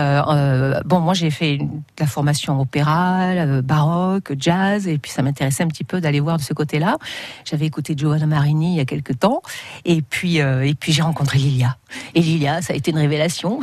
bon, 0.86 1.00
moi 1.00 1.14
j'ai 1.14 1.30
fait 1.32 1.56
une- 1.56 1.82
la 2.00 2.08
formation 2.08 2.60
opéra, 2.60 3.62
baroque, 3.62 4.34
jazz, 4.38 4.88
et 4.88 4.98
puis 4.98 5.12
ça 5.12 5.22
m'intéressait 5.22 5.64
un 5.64 5.68
petit 5.68 5.84
peu 5.84 6.02
d'aller 6.02 6.20
voir 6.20 6.38
de 6.38 6.42
ce 6.42 6.54
côté-là. 6.54 6.98
J'avais 7.46 7.66
écouté 7.66 7.94
Giovanna 7.98 8.26
Marini 8.26 8.74
il 8.74 8.78
y 8.78 8.80
a 8.80 8.86
quelques 8.86 9.20
temps, 9.20 9.42
et 9.86 10.02
puis 10.02 10.42
euh, 10.42 10.66
et 10.66 10.74
puis 10.74 10.92
j'ai 10.92 11.02
rencontré 11.02 11.38
Lilia. 11.38 11.78
Et 12.16 12.22
Lilia, 12.22 12.62
ça 12.62 12.74
a 12.74 12.76
été 12.76 12.92
une 12.92 12.98
révélation. 12.98 13.60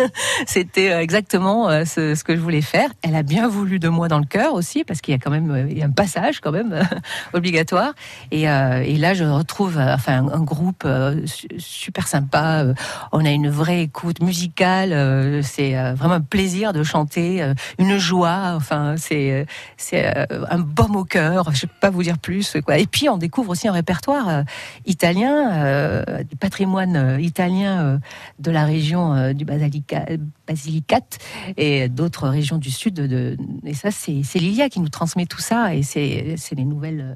C'était 0.46 0.92
euh, 0.92 1.00
exactement 1.00 1.68
euh, 1.68 1.84
ce, 1.84 2.22
que 2.22 2.34
je 2.34 2.40
voulais 2.40 2.62
faire. 2.62 2.90
Elle 3.02 3.14
a 3.14 3.22
bien 3.22 3.48
voulu 3.48 3.78
de 3.78 3.88
moi 3.88 4.08
dans 4.08 4.18
le 4.18 4.26
cœur 4.26 4.54
aussi, 4.54 4.84
parce 4.84 5.00
qu'il 5.00 5.12
y 5.12 5.14
a 5.14 5.18
quand 5.18 5.30
même 5.30 5.50
euh, 5.50 5.84
un 5.84 5.90
passage 5.90 6.40
quand 6.40 6.52
même 6.52 6.82
obligatoire. 7.32 7.92
Et, 8.30 8.44
là, 8.44 9.14
je 9.14 9.24
retrouve 9.24 9.78
enfin 9.78 10.26
un, 10.32 10.42
groupe 10.42 10.86
su- 11.24 11.48
super 11.58 12.06
sympa. 12.06 12.64
On 13.12 13.24
a 13.24 13.30
une 13.30 13.48
vraie 13.48 13.82
écoute 13.82 14.20
musicale. 14.22 15.42
C'est 15.42 15.72
vraiment 15.94 16.14
un 16.14 16.20
plaisir 16.20 16.72
de 16.72 16.82
chanter, 16.82 17.42
une 17.78 17.98
joie. 17.98 18.52
Enfin, 18.54 18.96
c'est 18.98 19.46
c'est 19.76 20.06
un 20.28 20.58
baume 20.58 20.96
au 20.96 21.04
cœur. 21.04 21.52
Je 21.54 21.62
peux 21.62 21.72
pas 21.80 21.90
vous 21.90 22.02
dire 22.02 22.18
plus. 22.18 22.56
Et 22.76 22.86
puis, 22.86 23.08
on 23.08 23.16
découvre 23.16 23.50
aussi 23.50 23.68
un 23.68 23.72
répertoire 23.72 24.44
italien, 24.86 26.04
du 26.28 26.36
patrimoine 26.36 27.18
italien 27.20 27.69
euh, 27.78 27.98
de 28.38 28.50
la 28.50 28.64
région 28.64 29.14
euh, 29.14 29.32
du 29.32 29.44
Basilica- 29.44 30.06
Basilicate 30.46 31.18
et 31.56 31.88
d'autres 31.88 32.28
régions 32.28 32.58
du 32.58 32.70
sud. 32.70 32.94
De, 32.94 33.36
et 33.64 33.74
ça, 33.74 33.90
c'est 33.90 34.38
Lilia 34.38 34.68
qui 34.68 34.80
nous 34.80 34.88
transmet 34.88 35.26
tout 35.26 35.40
ça. 35.40 35.74
Et 35.74 35.82
c'est 35.82 36.34
c'est 36.36 36.54
les 36.54 36.64
nouvelles, 36.64 37.00
euh, 37.00 37.14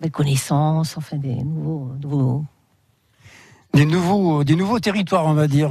nouvelles 0.00 0.12
connaissances, 0.12 0.96
enfin 0.96 1.16
des 1.16 1.36
nouveaux, 1.42 1.92
nouveaux 2.02 2.44
Des 3.72 3.86
nouveaux, 3.86 4.44
des 4.44 4.56
nouveaux 4.56 4.80
territoires, 4.80 5.26
on 5.26 5.34
va 5.34 5.48
dire. 5.48 5.70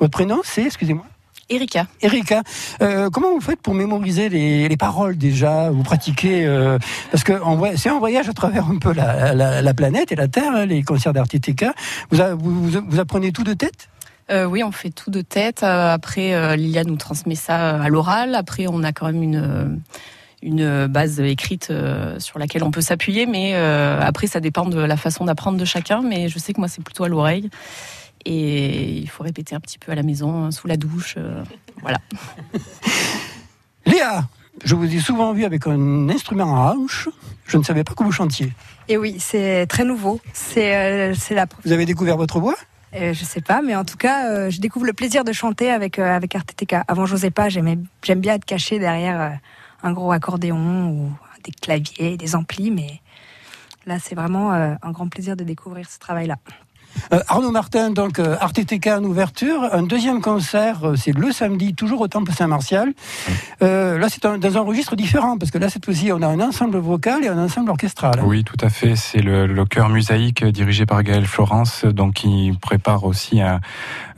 Votre 0.00 0.12
prénom, 0.12 0.40
c'est, 0.44 0.64
excusez-moi? 0.64 1.06
Erika. 1.50 1.86
Erika, 2.02 2.42
euh, 2.82 3.08
comment 3.10 3.30
vous 3.32 3.40
faites 3.40 3.60
pour 3.62 3.74
mémoriser 3.74 4.28
les, 4.28 4.68
les 4.68 4.76
paroles 4.76 5.16
déjà 5.16 5.70
Vous 5.70 5.82
pratiquez 5.82 6.44
euh, 6.46 6.78
parce 7.10 7.24
que 7.24 7.32
c'est 7.76 7.88
un 7.88 7.98
voyage 7.98 8.28
à 8.28 8.32
travers 8.34 8.66
un 8.66 8.76
peu 8.76 8.92
la, 8.92 9.34
la- 9.34 9.62
la 9.62 9.74
planète 9.74 10.12
et 10.12 10.16
la 10.16 10.28
Terre, 10.28 10.52
hein, 10.54 10.66
les 10.66 10.82
concerts 10.82 11.12
d'RTTK. 11.14 11.64
Vous, 12.10 12.18
vous, 12.38 12.68
vous- 12.70 12.80
vous 12.86 13.00
apprenez 13.00 13.32
tout 13.32 13.44
de 13.44 13.54
tête? 13.54 13.88
Euh, 14.30 14.44
oui, 14.44 14.62
on 14.62 14.72
fait 14.72 14.90
tout 14.90 15.10
de 15.10 15.22
tête. 15.22 15.62
Après, 15.62 16.34
euh, 16.34 16.54
Lilia 16.54 16.84
nous 16.84 16.96
transmet 16.96 17.34
ça 17.34 17.80
à 17.80 17.88
l'oral. 17.88 18.34
Après, 18.34 18.66
on 18.68 18.82
a 18.82 18.92
quand 18.92 19.06
même 19.06 19.22
une 19.22 19.80
une 20.40 20.86
base 20.86 21.18
écrite 21.18 21.68
euh, 21.72 22.20
sur 22.20 22.38
laquelle 22.38 22.62
on 22.62 22.70
peut 22.70 22.80
s'appuyer, 22.80 23.26
mais 23.26 23.54
euh, 23.56 23.98
après, 24.00 24.28
ça 24.28 24.38
dépend 24.38 24.66
de 24.66 24.78
la 24.78 24.96
façon 24.96 25.24
d'apprendre 25.24 25.58
de 25.58 25.64
chacun. 25.64 26.00
Mais 26.02 26.28
je 26.28 26.38
sais 26.38 26.52
que 26.52 26.60
moi, 26.60 26.68
c'est 26.68 26.84
plutôt 26.84 27.02
à 27.04 27.08
l'oreille. 27.08 27.50
Et 28.30 28.98
il 28.98 29.08
faut 29.08 29.22
répéter 29.24 29.54
un 29.54 29.60
petit 29.60 29.78
peu 29.78 29.90
à 29.90 29.94
la 29.94 30.02
maison, 30.02 30.44
hein, 30.44 30.50
sous 30.50 30.68
la 30.68 30.76
douche. 30.76 31.14
euh, 31.16 31.42
voilà. 31.80 31.96
Léa, 33.86 34.28
je 34.64 34.74
vous 34.74 34.84
ai 34.94 35.00
souvent 35.00 35.32
vu 35.32 35.46
avec 35.46 35.66
un 35.66 36.10
instrument 36.10 36.54
à 36.68 36.74
hanche. 36.74 37.08
Je 37.46 37.56
ne 37.56 37.62
savais 37.62 37.84
pas 37.84 37.94
que 37.94 38.04
vous 38.04 38.12
chantiez. 38.12 38.52
Et 38.88 38.98
oui, 38.98 39.16
c'est 39.18 39.66
très 39.66 39.84
nouveau. 39.84 40.20
C'est 40.34 40.76
euh, 40.76 41.14
c'est 41.14 41.34
la. 41.34 41.46
Vous 41.64 41.72
avez 41.72 41.86
découvert 41.86 42.18
votre 42.18 42.38
voix? 42.38 42.54
Euh, 42.94 43.14
je 43.14 43.24
sais 43.24 43.40
pas, 43.40 43.62
mais 43.62 43.74
en 43.74 43.84
tout 43.86 43.96
cas, 43.96 44.30
euh, 44.30 44.50
je 44.50 44.60
découvre 44.60 44.84
le 44.84 44.92
plaisir 44.92 45.24
de 45.24 45.32
chanter 45.32 45.70
avec 45.70 45.98
euh, 45.98 46.14
avec 46.14 46.34
RTTK. 46.34 46.76
Avant, 46.86 47.06
j'osais 47.06 47.30
pas. 47.30 47.48
J'aimais, 47.48 47.78
j'aime 48.02 48.20
bien 48.20 48.34
être 48.34 48.44
caché 48.44 48.78
derrière 48.78 49.20
euh, 49.20 49.30
un 49.82 49.92
gros 49.92 50.12
accordéon 50.12 50.90
ou 50.90 51.12
des 51.44 51.52
claviers, 51.52 52.18
des 52.18 52.34
amplis, 52.34 52.70
mais 52.70 53.00
là, 53.86 53.98
c'est 53.98 54.14
vraiment 54.14 54.52
euh, 54.52 54.74
un 54.82 54.90
grand 54.90 55.08
plaisir 55.08 55.34
de 55.36 55.44
découvrir 55.44 55.88
ce 55.88 55.98
travail-là. 55.98 56.36
Euh, 57.12 57.20
Arnaud 57.28 57.50
Martin, 57.50 57.90
donc 57.90 58.18
euh, 58.18 58.36
RTTK 58.40 58.86
en 58.88 59.04
ouverture. 59.04 59.68
Un 59.72 59.82
deuxième 59.82 60.20
concert, 60.20 60.84
euh, 60.84 60.96
c'est 60.96 61.12
le 61.12 61.32
samedi, 61.32 61.74
toujours 61.74 62.00
au 62.00 62.08
Temple 62.08 62.32
Saint-Martial. 62.32 62.92
Euh, 63.62 63.98
là, 63.98 64.08
c'est 64.08 64.24
un- 64.24 64.38
dans 64.38 64.56
un 64.56 64.60
registre 64.60 64.96
différent, 64.96 65.36
parce 65.38 65.50
que 65.50 65.58
là, 65.58 65.68
cette 65.68 65.84
fois-ci, 65.84 66.12
on 66.12 66.22
a 66.22 66.26
un 66.26 66.40
ensemble 66.40 66.78
vocal 66.78 67.24
et 67.24 67.28
un 67.28 67.38
ensemble 67.38 67.70
orchestral. 67.70 68.20
Oui, 68.24 68.44
tout 68.44 68.56
à 68.60 68.68
fait. 68.68 68.96
C'est 68.96 69.20
le, 69.20 69.46
le 69.46 69.64
chœur 69.64 69.88
Musaïque 69.88 70.42
euh, 70.42 70.52
dirigé 70.52 70.86
par 70.86 71.02
Gaël 71.02 71.26
Florence, 71.26 71.84
donc 71.84 72.14
qui 72.14 72.52
prépare 72.60 73.04
aussi 73.04 73.40
un, 73.40 73.60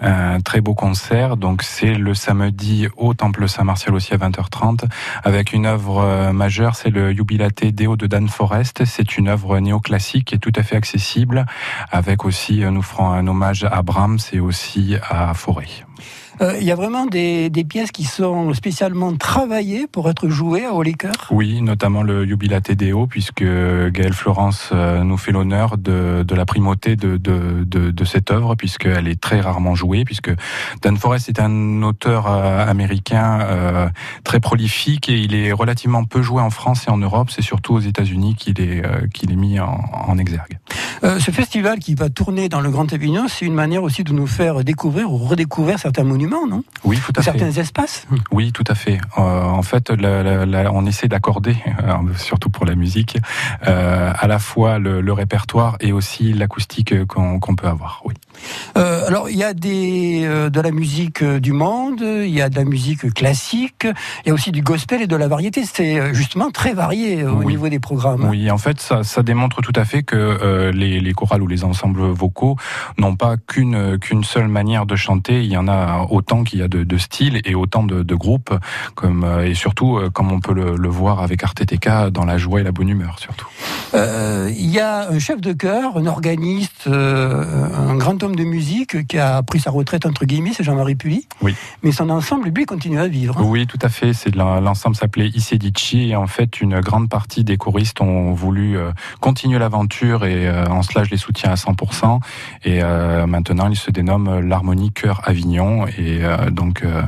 un 0.00 0.40
très 0.40 0.60
beau 0.60 0.74
concert. 0.74 1.36
Donc 1.36 1.62
c'est 1.62 1.94
le 1.94 2.14
samedi 2.14 2.86
au 2.96 3.14
Temple 3.14 3.48
Saint-Martial 3.48 3.94
aussi 3.94 4.14
à 4.14 4.16
20h30 4.16 4.84
avec 5.24 5.52
une 5.52 5.66
œuvre 5.66 6.30
majeure, 6.32 6.76
c'est 6.76 6.90
le 6.90 7.12
Jubilate 7.14 7.64
Deo 7.66 7.96
de 7.96 8.06
Dan 8.06 8.28
Forest. 8.28 8.84
C'est 8.84 9.16
une 9.18 9.28
œuvre 9.28 9.58
néoclassique 9.58 10.32
est 10.32 10.38
tout 10.38 10.52
à 10.56 10.62
fait 10.62 10.76
accessible, 10.76 11.44
avec 11.90 12.24
aussi 12.24 12.62
nous 12.70 12.82
ferons 12.82 13.10
un 13.10 13.26
hommage 13.26 13.64
à 13.64 13.82
Brahms 13.82 14.18
et 14.32 14.40
aussi 14.40 14.96
à 15.08 15.34
Fauré. 15.34 15.68
Euh, 16.40 16.56
Il 16.60 16.64
y 16.64 16.70
a 16.70 16.74
vraiment 16.74 17.06
des, 17.06 17.50
des 17.50 17.64
pièces 17.64 17.90
qui 17.90 18.04
sont 18.04 18.52
spécialement 18.54 19.14
travaillées 19.16 19.86
pour 19.86 20.08
être 20.08 20.28
jouées 20.28 20.64
à 20.64 20.74
Holy 20.74 20.94
Cœur? 20.94 21.12
Oui, 21.30 21.60
notamment 21.62 22.02
le 22.02 22.26
Jubilate 22.26 22.72
Deo, 22.72 23.06
puisque 23.06 23.42
Gaël 23.42 24.12
Florence 24.12 24.70
euh, 24.72 25.02
nous 25.04 25.16
fait 25.16 25.32
l'honneur 25.32 25.76
de, 25.76 26.22
de 26.22 26.34
la 26.34 26.44
primauté 26.44 26.96
de, 26.96 27.16
de, 27.16 27.64
de, 27.64 27.90
de 27.90 28.04
cette 28.04 28.30
œuvre, 28.30 28.54
puisqu'elle 28.54 29.08
est 29.08 29.20
très 29.20 29.40
rarement 29.40 29.74
jouée, 29.74 30.04
puisque 30.04 30.30
Dan 30.82 30.96
Forest 30.96 31.28
est 31.28 31.40
un 31.40 31.82
auteur 31.82 32.26
euh, 32.26 32.66
américain 32.66 33.40
euh, 33.42 33.88
très 34.24 34.40
prolifique 34.40 35.08
et 35.08 35.18
il 35.18 35.34
est 35.34 35.52
relativement 35.52 36.04
peu 36.04 36.22
joué 36.22 36.40
en 36.40 36.50
France 36.50 36.86
et 36.88 36.90
en 36.90 36.98
Europe. 36.98 37.30
C'est 37.30 37.42
surtout 37.42 37.74
aux 37.74 37.80
États-Unis 37.80 38.34
qu'il 38.34 38.60
est, 38.60 38.84
euh, 38.84 39.06
qu'il 39.12 39.30
est 39.32 39.36
mis 39.36 39.60
en, 39.60 39.80
en 39.92 40.16
exergue. 40.18 40.58
Euh, 41.02 41.18
ce 41.18 41.30
festival 41.30 41.78
qui 41.78 41.94
va 41.94 42.08
tourner 42.08 42.48
dans 42.48 42.60
le 42.60 42.70
Grand 42.70 42.92
Avignon, 42.92 43.26
c'est 43.28 43.44
une 43.46 43.54
manière 43.54 43.82
aussi 43.82 44.04
de 44.04 44.12
nous 44.12 44.26
faire 44.26 44.62
découvrir 44.64 45.12
ou 45.12 45.16
redécouvrir 45.16 45.78
certains 45.78 46.04
monuments, 46.04 46.29
non 46.30 46.62
Oui, 46.84 46.98
tout 47.04 47.12
à 47.16 47.22
fait. 47.22 47.30
Certains 47.38 47.50
espaces. 47.60 48.06
Oui, 48.30 48.52
tout 48.52 48.64
à 48.66 48.74
fait. 48.74 48.98
Euh, 49.18 49.42
en 49.44 49.62
fait, 49.62 49.90
la- 49.90 50.22
la- 50.22 50.46
la- 50.46 50.72
on 50.72 50.86
essaie 50.86 51.08
d'accorder, 51.08 51.56
euh, 51.82 51.94
surtout 52.16 52.50
pour 52.50 52.64
la 52.66 52.74
musique, 52.74 53.18
euh, 53.66 54.12
à 54.18 54.26
la 54.26 54.38
fois 54.38 54.78
le, 54.78 55.00
le 55.00 55.12
répertoire 55.12 55.76
et 55.80 55.92
aussi 55.92 56.32
l'acoustique 56.32 57.04
qu'on 57.06 57.40
peut 57.56 57.66
avoir. 57.68 58.02
Oui. 58.04 58.14
Alors, 58.74 59.28
il 59.28 59.36
y 59.36 59.44
a 59.44 59.52
des, 59.54 60.22
de 60.50 60.60
la 60.60 60.70
musique 60.70 61.22
du 61.24 61.52
monde, 61.52 62.00
il 62.00 62.30
y 62.30 62.40
a 62.40 62.48
de 62.48 62.56
la 62.56 62.64
musique 62.64 63.12
classique, 63.12 63.84
il 64.24 64.28
y 64.28 64.30
a 64.30 64.34
aussi 64.34 64.50
du 64.52 64.62
gospel 64.62 65.02
et 65.02 65.06
de 65.06 65.16
la 65.16 65.28
variété. 65.28 65.64
C'est 65.64 66.14
justement 66.14 66.50
très 66.50 66.72
varié 66.72 67.24
au 67.24 67.38
Oui. 67.38 67.46
niveau 67.46 67.68
des 67.68 67.80
programmes. 67.80 68.24
Oui, 68.28 68.50
en 68.50 68.58
fait, 68.58 68.80
ça, 68.80 69.02
ça 69.04 69.22
démontre 69.22 69.60
tout 69.62 69.72
à 69.76 69.84
fait 69.84 70.02
que 70.02 70.70
les, 70.72 71.00
les 71.00 71.12
chorales 71.12 71.42
ou 71.42 71.46
les 71.48 71.64
ensembles 71.64 72.02
vocaux 72.02 72.56
n'ont 72.98 73.16
pas 73.16 73.36
qu'une 73.36 73.98
qu'une 73.98 74.24
seule 74.24 74.48
manière 74.48 74.86
de 74.86 74.96
chanter. 74.96 75.42
Il 75.44 75.50
y 75.52 75.56
en 75.56 75.68
a 75.68 76.06
autant 76.10 76.44
qu'il 76.44 76.58
y 76.58 76.62
a 76.62 76.68
de, 76.68 76.84
de 76.84 76.98
styles 76.98 77.40
et 77.44 77.54
autant 77.54 77.82
de, 77.84 78.02
de 78.02 78.14
groupes, 78.14 78.54
comme 78.94 79.24
euh, 79.24 79.46
et 79.46 79.54
surtout 79.54 79.96
euh, 79.96 80.10
comme 80.10 80.32
on 80.32 80.40
peut 80.40 80.52
le, 80.54 80.76
le 80.76 80.88
voir 80.88 81.20
avec 81.20 81.42
RTTK 81.42 82.08
dans 82.10 82.24
la 82.24 82.38
joie 82.38 82.60
et 82.60 82.64
la 82.64 82.72
bonne 82.72 82.88
humeur, 82.88 83.18
surtout. 83.18 83.46
Euh, 83.94 84.50
il 84.56 84.70
y 84.70 84.80
a 84.80 85.08
un 85.10 85.18
chef 85.18 85.40
de 85.40 85.52
chœur, 85.52 85.96
un 85.96 86.06
organiste, 86.06 86.86
un 86.86 87.96
grand 87.96 88.22
homme 88.22 88.36
de 88.36 88.44
musique 88.44 89.06
qui 89.06 89.18
a 89.18 89.42
pris 89.42 89.60
sa 89.60 89.70
retraite 89.70 90.06
entre 90.06 90.24
guillemets, 90.24 90.52
c'est 90.54 90.64
Jean-Marie 90.64 90.94
Pully. 90.94 91.26
Oui. 91.42 91.54
Mais 91.82 91.92
son 91.92 92.10
ensemble, 92.10 92.48
lui, 92.48 92.66
continue 92.66 92.98
à 92.98 93.08
vivre. 93.08 93.38
hein. 93.38 93.42
Oui, 93.44 93.66
tout 93.66 93.78
à 93.82 93.88
fait. 93.88 94.12
C'est 94.12 94.34
l'en- 94.34 94.60
l'ensemble 94.60 94.96
s'appelait 94.96 95.28
Isedici 95.28 96.10
et 96.10 96.16
en 96.16 96.26
fait 96.26 96.60
une 96.60 96.80
grande 96.80 97.08
partie 97.08 97.44
des 97.44 97.56
choristes 97.56 98.00
ont 98.00 98.32
voulu 98.32 98.76
euh, 98.76 98.90
continuer 99.20 99.58
l'aventure 99.58 100.24
et 100.24 100.48
euh, 100.48 100.66
en 100.66 100.82
cela 100.82 101.04
je 101.04 101.10
les 101.10 101.16
soutiens 101.16 101.50
à 101.50 101.54
100%. 101.54 102.20
Et 102.64 102.80
euh, 102.82 103.26
maintenant 103.26 103.68
ils 103.68 103.76
se 103.76 103.90
dénomment 103.90 104.40
l'Harmonie 104.40 104.92
Chœur 104.92 105.20
Avignon 105.24 105.86
et 106.00 106.24
euh, 106.24 106.50
donc 106.50 106.82
euh, 106.82 107.02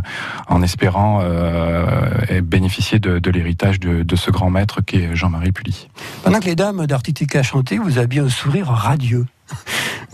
en 0.48 0.62
espérant 0.62 1.20
euh, 1.22 2.40
bénéficier 2.42 2.98
de, 2.98 3.30
l'héritage 3.30 3.80
de, 3.80 4.16
ce 4.16 4.30
grand 4.30 4.50
maître 4.50 4.80
qui 4.82 4.96
est 4.96 5.14
Jean-Marie 5.14 5.52
Pully. 5.52 5.88
Pendant 6.22 6.40
que 6.40 6.46
les 6.46 6.56
dames 6.56 6.86
d'Artitica 6.86 7.42
chantaient, 7.42 7.78
vous 7.78 7.98
aviez 7.98 8.20
un 8.20 8.28
sourire 8.28 8.66
radieux. 8.66 9.26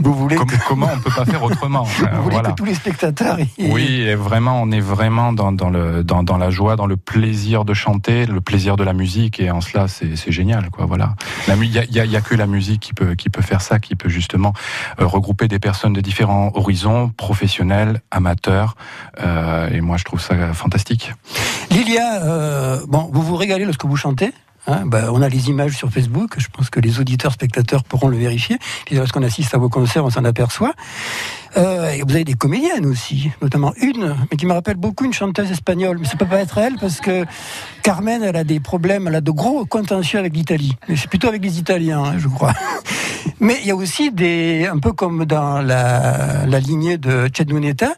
Vous 0.01 0.15
voulez 0.15 0.37
que, 0.37 0.43
comment 0.69 0.89
on 0.95 0.99
peut 1.01 1.11
pas 1.11 1.25
faire 1.25 1.43
autrement 1.43 1.87
Euh, 2.03 2.07
vous 2.17 2.23
voulez 2.23 2.35
Voilà. 2.37 2.51
que 2.51 2.55
tous 2.55 2.65
les 2.65 2.75
spectateurs. 2.75 3.39
y- 3.41 3.49
Oui, 3.59 4.03
et 4.03 4.15
vraiment, 4.15 4.61
on 4.63 4.71
est 4.71 4.81
vraiment 4.81 5.33
dans, 5.33 5.51
dans, 5.53 5.71
le, 5.71 6.05
dans, 6.05 6.23
dans 6.23 6.37
la 6.39 6.51
joie, 6.51 6.77
dans 6.77 6.87
le 6.87 6.97
plaisir 6.97 7.65
de 7.65 7.75
chanter, 7.75 8.27
le 8.27 8.41
plaisir 8.41 8.77
de 8.77 8.85
la 8.85 8.93
musique, 8.93 9.41
et 9.41 9.51
en 9.51 9.61
cela, 9.61 9.89
c'est 9.89 10.17
c'est 10.17 10.31
génial, 10.33 10.71
quoi. 10.71 10.87
Voilà. 10.87 11.15
Il 11.49 11.65
y 11.65 11.79
a, 11.79 11.85
il 11.85 11.93
y 11.95 12.01
a- 12.01 12.05
y 12.05 12.17
a 12.17 12.21
que 12.21 12.35
la 12.35 12.47
musique 12.47 12.81
qui 12.81 12.95
peut, 12.95 13.15
qui 13.15 13.29
peut 13.31 13.43
faire 13.43 13.61
ça, 13.61 13.79
qui 13.81 13.97
peut 13.97 14.09
justement 14.09 14.53
euh, 15.01 15.07
regrouper 15.07 15.49
des 15.49 15.59
personnes 15.59 15.93
de 15.93 16.01
différents 16.01 16.51
horizons, 16.55 17.09
professionnels, 17.17 18.01
amateurs, 18.11 18.77
euh, 19.23 19.69
et 19.71 19.81
moi, 19.81 19.97
je 19.97 20.05
trouve 20.05 20.21
ça 20.21 20.53
fantastique. 20.55 21.13
Lilia, 21.71 22.23
euh, 22.23 22.81
bon, 22.89 23.11
vous 23.13 23.23
vous 23.23 23.37
régalez 23.37 23.65
lorsque 23.65 23.85
vous 23.85 23.97
chantez? 23.97 24.33
Hein, 24.69 24.83
bah, 24.87 25.11
on 25.13 25.23
a 25.23 25.29
les 25.29 25.49
images 25.49 25.77
sur 25.77 25.91
Facebook. 25.91 26.35
Je 26.39 26.49
pense 26.49 26.71
que 26.71 26.81
les 26.81 27.01
auditeurs, 27.01 27.33
spectateurs 27.33 27.85
pourront 27.85 28.09
le 28.09 28.17
vérifier. 28.17 28.59
Puis 28.87 28.95
lorsqu'on 28.95 29.23
assiste 29.23 29.55
à 29.55 29.59
vos 29.59 29.69
concerts, 29.69 30.05
on 30.05 30.11
s'en 30.11 30.25
aperçoit. 30.25 30.73
Euh, 31.57 31.91
et 31.91 32.03
vous 32.03 32.15
avez 32.15 32.25
des 32.25 32.35
comédiennes 32.35 32.87
aussi, 32.87 33.31
notamment 33.43 33.73
une, 33.81 34.15
mais 34.31 34.37
qui 34.37 34.47
me 34.47 34.53
rappelle 34.53 34.77
beaucoup 34.77 35.05
une 35.05 35.13
chanteuse 35.13 35.51
espagnole. 35.51 35.99
Mais 35.99 36.07
ça 36.07 36.17
peut 36.17 36.27
pas 36.27 36.41
être 36.41 36.59
elle 36.59 36.77
parce 36.77 37.01
que 37.01 37.25
Carmen, 37.83 38.23
elle 38.23 38.37
a 38.37 38.45
des 38.45 38.61
problèmes, 38.61 39.09
elle 39.09 39.17
a 39.17 39.21
de 39.21 39.31
gros 39.31 39.65
contentieux 39.65 40.19
avec 40.19 40.35
l'Italie. 40.35 40.77
Mais 40.89 40.97
c'est 40.97 41.09
plutôt 41.09 41.29
avec 41.29 41.43
les 41.43 41.59
Italiens, 41.59 42.05
hein, 42.05 42.15
je 42.19 42.29
crois. 42.29 42.53
Mais 43.41 43.57
il 43.63 43.69
y 43.69 43.71
a 43.71 43.77
aussi 43.77 44.11
des, 44.11 44.67
un 44.67 44.79
peu 44.79 44.93
comme 44.93 45.25
dans 45.25 45.61
la, 45.61 46.45
lignée 46.61 46.99
de 46.99 47.29
Chet 47.33 47.45
Nuneta, 47.45 47.95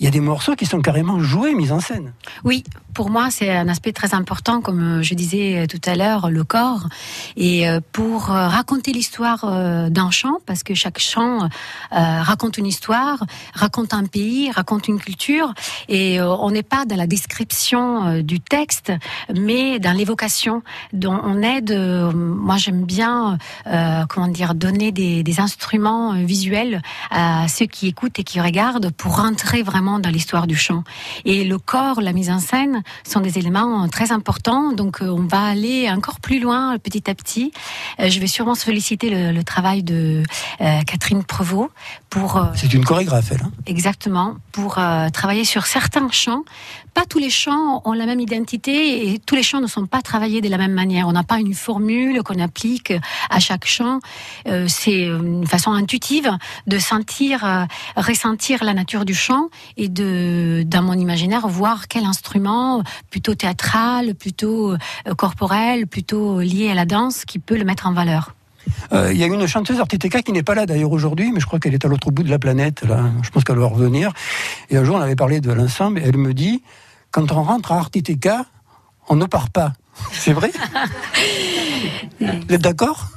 il 0.00 0.04
y 0.04 0.06
a 0.08 0.10
des 0.10 0.20
morceaux 0.20 0.56
qui 0.56 0.64
sont 0.64 0.80
carrément 0.80 1.20
joués, 1.20 1.54
mis 1.54 1.72
en 1.72 1.80
scène. 1.80 2.14
Oui, 2.42 2.64
pour 2.94 3.10
moi, 3.10 3.28
c'est 3.30 3.54
un 3.54 3.68
aspect 3.68 3.92
très 3.92 4.14
important, 4.14 4.62
comme 4.62 5.02
je 5.02 5.14
disais 5.14 5.58
euh, 5.58 5.66
tout 5.66 5.80
à 5.84 5.94
l'heure, 5.94 6.30
le 6.30 6.42
corps. 6.42 6.88
Et 7.36 7.68
euh, 7.68 7.80
pour 7.92 8.30
euh, 8.30 8.48
raconter 8.48 8.92
l'histoire 8.92 9.44
d'un 9.90 10.10
chant, 10.10 10.38
parce 10.46 10.62
que 10.62 10.74
chaque 10.74 10.98
chant 10.98 11.48
raconte 11.90 12.56
une 12.56 12.66
histoire, 12.66 13.24
raconte 13.54 13.92
un 13.92 14.04
pays, 14.04 14.50
raconte 14.50 14.88
une 14.88 14.98
culture, 14.98 15.52
et 15.88 16.20
on 16.20 16.50
n'est 16.50 16.62
pas 16.62 16.84
dans 16.86 16.96
la 16.96 17.06
description 17.06 18.22
du 18.22 18.40
texte, 18.40 18.92
mais 19.34 19.78
dans 19.78 19.92
l'évocation. 19.92 20.62
dont 20.92 21.18
on 21.22 21.42
aide. 21.42 21.72
moi, 22.14 22.56
j'aime 22.56 22.84
bien, 22.84 23.38
comment 24.08 24.28
dire, 24.28 24.54
donner 24.54 24.92
des, 24.92 25.22
des 25.22 25.40
instruments 25.40 26.12
visuels 26.12 26.82
à 27.10 27.48
ceux 27.48 27.66
qui 27.66 27.88
écoutent 27.88 28.18
et 28.18 28.24
qui 28.24 28.40
regardent 28.40 28.90
pour 28.92 29.20
rentrer 29.20 29.62
vraiment 29.62 29.89
dans 29.98 30.10
l'histoire 30.10 30.46
du 30.46 30.56
chant. 30.56 30.84
Et 31.24 31.44
le 31.44 31.58
corps, 31.58 32.00
la 32.00 32.12
mise 32.12 32.30
en 32.30 32.38
scène 32.38 32.82
sont 33.06 33.20
des 33.20 33.38
éléments 33.38 33.88
très 33.88 34.12
importants. 34.12 34.72
Donc, 34.72 35.02
euh, 35.02 35.08
on 35.08 35.26
va 35.26 35.42
aller 35.44 35.90
encore 35.90 36.20
plus 36.20 36.40
loin 36.40 36.78
petit 36.78 37.10
à 37.10 37.14
petit. 37.14 37.52
Euh, 37.98 38.08
Je 38.08 38.20
vais 38.20 38.26
sûrement 38.26 38.54
solliciter 38.54 39.10
le, 39.10 39.32
le 39.32 39.44
travail 39.44 39.82
de 39.82 40.22
euh, 40.60 40.80
Catherine 40.82 41.24
Prevot 41.24 41.70
pour 42.08 42.36
euh, 42.36 42.44
C'est 42.54 42.72
une 42.74 42.84
chorégraphe, 42.84 43.32
elle. 43.32 43.42
hein? 43.44 43.50
Exactement, 43.66 44.36
pour 44.52 44.78
euh, 44.78 45.08
travailler 45.10 45.44
sur 45.44 45.66
certains 45.66 46.10
chants. 46.10 46.42
Pas 46.94 47.04
tous 47.08 47.18
les 47.18 47.30
chants 47.30 47.82
ont 47.84 47.92
la 47.92 48.06
même 48.06 48.20
identité 48.20 49.12
et 49.12 49.18
tous 49.18 49.34
les 49.34 49.42
chants 49.42 49.60
ne 49.60 49.66
sont 49.66 49.86
pas 49.86 50.02
travaillés 50.02 50.40
de 50.40 50.48
la 50.48 50.58
même 50.58 50.72
manière. 50.72 51.06
On 51.08 51.12
n'a 51.12 51.22
pas 51.22 51.38
une 51.38 51.54
formule 51.54 52.22
qu'on 52.22 52.40
applique 52.40 52.92
à 53.30 53.38
chaque 53.38 53.66
chant. 53.66 54.00
Euh, 54.46 54.66
c'est 54.68 55.06
une 55.06 55.46
façon 55.46 55.72
intuitive 55.72 56.30
de 56.66 56.78
sentir, 56.78 57.44
euh, 57.44 57.64
ressentir 57.96 58.64
la 58.64 58.74
nature 58.74 59.04
du 59.04 59.14
chant 59.14 59.48
et 59.76 59.88
de, 59.88 60.64
dans 60.66 60.82
mon 60.82 60.94
imaginaire, 60.94 61.46
voir 61.48 61.88
quel 61.88 62.04
instrument 62.04 62.82
plutôt 63.10 63.34
théâtral, 63.34 64.14
plutôt 64.14 64.72
euh, 64.72 65.14
corporel, 65.16 65.86
plutôt 65.86 66.40
lié 66.40 66.70
à 66.70 66.74
la 66.74 66.86
danse 66.86 67.24
qui 67.24 67.38
peut 67.38 67.56
le 67.56 67.64
mettre 67.64 67.86
en 67.86 67.92
valeur. 67.92 68.34
Euh, 68.92 69.12
Il 69.12 69.18
y 69.18 69.24
a 69.24 69.26
une 69.26 69.46
chanteuse 69.46 69.78
RTTK 69.80 70.22
qui 70.22 70.32
n'est 70.32 70.42
pas 70.42 70.54
là 70.54 70.66
d'ailleurs 70.66 70.92
aujourd'hui, 70.92 71.30
mais 71.32 71.40
je 71.40 71.46
crois 71.46 71.58
qu'elle 71.58 71.74
est 71.74 71.84
à 71.84 71.88
l'autre 71.88 72.10
bout 72.10 72.22
de 72.22 72.30
la 72.30 72.38
planète. 72.38 72.82
Là. 72.82 73.04
Je 73.22 73.30
pense 73.30 73.44
qu'elle 73.44 73.58
va 73.58 73.66
revenir. 73.66 74.12
Et 74.70 74.76
un 74.76 74.84
jour, 74.84 74.96
on 74.96 75.00
avait 75.00 75.16
parlé 75.16 75.40
de 75.40 75.52
l'ensemble 75.52 75.98
et 75.98 76.02
elle 76.02 76.16
me 76.16 76.34
dit 76.34 76.62
quand 77.10 77.32
on 77.32 77.42
rentre 77.42 77.72
à 77.72 77.80
RTTK, 77.80 78.28
on 79.08 79.16
ne 79.16 79.26
part 79.26 79.50
pas. 79.50 79.72
C'est 80.12 80.32
vrai? 80.32 80.50
Vous 82.20 82.54
êtes 82.54 82.62
d'accord? 82.62 83.08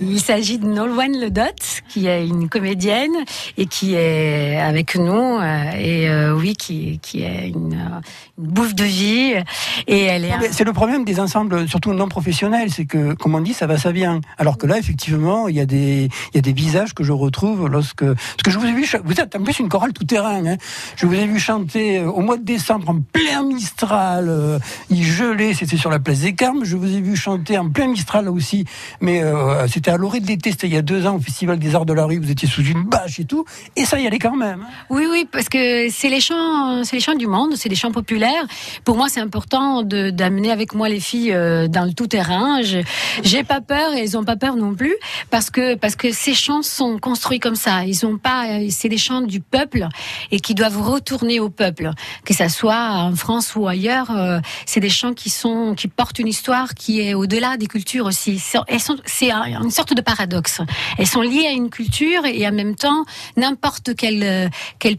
Il 0.00 0.20
s'agit 0.20 0.58
de 0.58 0.66
Nolwenn 0.66 1.18
Ledot, 1.20 1.42
qui 1.88 2.06
est 2.06 2.26
une 2.26 2.48
comédienne 2.48 3.12
et 3.56 3.66
qui 3.66 3.94
est 3.94 4.58
avec 4.58 4.96
nous, 4.96 5.12
euh, 5.12 5.70
et 5.78 6.08
euh, 6.08 6.34
oui, 6.34 6.54
qui, 6.54 6.98
qui 7.00 7.22
est 7.22 7.48
une, 7.48 7.74
euh, 7.74 8.00
une 8.38 8.46
bouffe 8.46 8.74
de 8.74 8.84
vie. 8.84 9.34
Et 9.86 10.02
elle 10.02 10.24
est. 10.24 10.52
C'est 10.52 10.64
le 10.64 10.72
problème 10.72 11.04
des 11.04 11.20
ensembles, 11.20 11.68
surtout 11.68 11.92
non 11.92 12.08
professionnels, 12.08 12.70
c'est 12.70 12.86
que, 12.86 13.14
comme 13.14 13.34
on 13.34 13.40
dit, 13.40 13.54
ça 13.54 13.66
va, 13.66 13.76
ça 13.76 13.92
vient. 13.92 14.20
Alors 14.38 14.58
que 14.58 14.66
là, 14.66 14.78
effectivement, 14.78 15.48
il 15.48 15.56
y 15.56 15.60
a 15.60 15.66
des, 15.66 16.08
il 16.32 16.36
y 16.36 16.38
a 16.38 16.42
des 16.42 16.52
visages 16.52 16.94
que 16.94 17.04
je 17.04 17.12
retrouve 17.12 17.68
lorsque, 17.68 18.04
parce 18.04 18.42
que 18.44 18.50
je 18.50 18.58
vous 18.58 18.66
ai 18.66 18.72
vu, 18.72 18.86
vous 19.04 19.20
êtes 19.20 19.36
en 19.36 19.42
plus 19.42 19.58
une 19.58 19.68
chorale 19.68 19.92
tout 19.92 20.04
terrain. 20.04 20.44
Hein. 20.44 20.56
Je 20.96 21.06
vous 21.06 21.14
ai 21.14 21.26
vu 21.26 21.38
chanter 21.38 21.98
euh, 21.98 22.10
au 22.10 22.20
mois 22.20 22.36
de 22.36 22.44
décembre 22.44 22.88
en 22.90 23.00
plein 23.00 23.42
Mistral. 23.44 24.60
il 24.90 25.04
gelait, 25.04 25.54
c'était 25.54 25.76
sur 25.76 25.90
la 25.90 25.98
place 25.98 26.20
des 26.20 26.34
Carmes. 26.34 26.64
Je 26.64 26.76
vous 26.76 26.94
ai 26.94 27.00
vu 27.00 27.16
chanter 27.16 27.58
en 27.58 27.70
plein 27.70 27.88
Mistral 27.88 28.28
aussi, 28.28 28.64
mais 29.00 29.22
euh, 29.22 29.66
c'était 29.68 29.83
à 29.90 29.96
l'orée 29.96 30.20
de 30.20 30.26
l'été, 30.26 30.50
c'était 30.50 30.66
il 30.66 30.74
y 30.74 30.76
a 30.76 30.82
deux 30.82 31.06
ans 31.06 31.16
au 31.16 31.20
Festival 31.20 31.58
des 31.58 31.74
Arts 31.74 31.86
de 31.86 31.92
la 31.92 32.04
Rue. 32.04 32.18
Vous 32.18 32.30
étiez 32.30 32.48
sous 32.48 32.62
une 32.64 32.82
bâche 32.84 33.20
et 33.20 33.24
tout, 33.24 33.44
et 33.76 33.84
ça 33.84 33.98
y 34.00 34.06
allait 34.06 34.18
quand 34.18 34.36
même. 34.36 34.62
hein. 34.62 34.72
Oui, 34.90 35.06
oui, 35.10 35.26
parce 35.30 35.48
que 35.48 35.88
c'est 35.90 36.08
les 36.08 36.20
chants, 36.20 36.82
c'est 36.84 36.96
les 36.96 37.00
chants 37.02 37.14
du 37.14 37.26
monde, 37.26 37.54
c'est 37.56 37.68
des 37.68 37.74
chants 37.74 37.92
populaires. 37.92 38.44
Pour 38.84 38.96
moi, 38.96 39.08
c'est 39.08 39.20
important 39.20 39.82
d'amener 39.82 40.50
avec 40.50 40.74
moi 40.74 40.88
les 40.88 41.00
filles 41.00 41.32
euh, 41.32 41.68
dans 41.68 41.84
le 41.84 41.92
tout 41.92 42.06
terrain. 42.06 42.62
Je- 42.62 42.78
J'ai 43.22 43.44
pas 43.44 43.60
peur 43.60 43.92
et 43.94 44.00
elles 44.00 44.16
ont 44.18 44.24
pas 44.24 44.36
peur 44.36 44.56
non 44.56 44.74
plus, 44.74 44.94
parce 45.30 45.50
que 45.50 45.74
parce 45.76 45.96
que 45.96 46.12
ces 46.12 46.34
chants 46.34 46.62
sont 46.62 46.98
construits 46.98 47.40
comme 47.40 47.54
ça. 47.56 47.84
Ils 47.84 48.04
ont 48.06 48.18
pas, 48.18 48.46
c'est 48.70 48.88
des 48.88 48.98
chants 48.98 49.20
du 49.22 49.40
peuple 49.40 49.86
et 50.30 50.40
qui 50.40 50.54
doivent 50.54 50.80
retourner 50.80 51.40
au 51.40 51.50
peuple, 51.50 51.90
que 52.24 52.34
ça 52.34 52.48
soit 52.48 52.90
en 52.92 53.14
France 53.14 53.54
ou 53.56 53.66
ailleurs. 53.68 54.10
euh, 54.10 54.40
c'est 54.66 54.80
des 54.80 54.90
chants 54.90 55.14
qui 55.14 55.30
sont 55.30 55.74
qui 55.76 55.88
portent 55.88 56.18
une 56.18 56.28
histoire 56.28 56.74
qui 56.74 57.00
est 57.00 57.14
au-delà 57.14 57.56
des 57.56 57.66
cultures 57.66 58.06
aussi. 58.06 58.42
Elles 58.68 58.80
sont, 58.80 58.96
c'est 59.04 59.30
un- 59.30 59.44
une 59.62 59.70
sorte 59.74 59.94
de 59.94 60.00
paradoxe. 60.00 60.60
Elles 60.98 61.06
sont 61.06 61.20
liées 61.20 61.46
à 61.46 61.50
une 61.50 61.70
culture 61.70 62.24
et 62.24 62.46
en 62.46 62.52
même 62.52 62.76
temps 62.76 63.04
n'importe 63.36 63.94
quel 63.96 64.22
euh, 64.22 64.48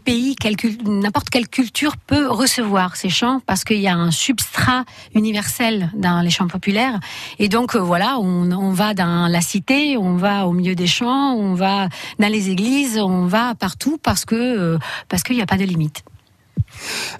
pays, 0.04 0.36
n'importe 0.84 1.30
quelle 1.30 1.48
culture 1.48 1.96
peut 1.96 2.28
recevoir 2.28 2.96
ces 2.96 3.08
chants 3.08 3.40
parce 3.46 3.64
qu'il 3.64 3.80
y 3.80 3.88
a 3.88 3.94
un 3.94 4.10
substrat 4.10 4.84
universel 5.14 5.90
dans 5.94 6.20
les 6.20 6.30
chants 6.30 6.48
populaires. 6.48 7.00
Et 7.38 7.48
donc 7.48 7.74
euh, 7.74 7.80
voilà, 7.80 8.18
on, 8.18 8.72
va 8.72 8.94
dans 8.94 9.28
la 9.28 9.40
cité, 9.40 9.96
on 9.96 10.16
va 10.16 10.46
au 10.46 10.52
milieu 10.52 10.74
des 10.74 10.86
champs, 10.86 11.34
on 11.34 11.54
va 11.54 11.88
dans 12.18 12.28
les 12.28 12.50
églises, 12.50 12.98
on 12.98 13.26
va 13.26 13.54
partout 13.54 13.98
parce 14.02 14.24
que 14.24 14.34
euh, 14.34 14.78
parce 15.08 15.22
qu'il 15.22 15.36
n'y 15.36 15.42
a 15.42 15.46
pas 15.46 15.56
de 15.56 15.64
limite. 15.64 16.02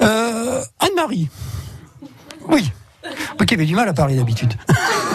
Anne-Marie. 0.01 1.29
Oui. 2.49 2.71
Qui 3.47 3.55
avais 3.55 3.65
du 3.65 3.75
mal 3.75 3.89
à 3.89 3.95
parler 3.95 4.17
d'habitude. 4.17 4.55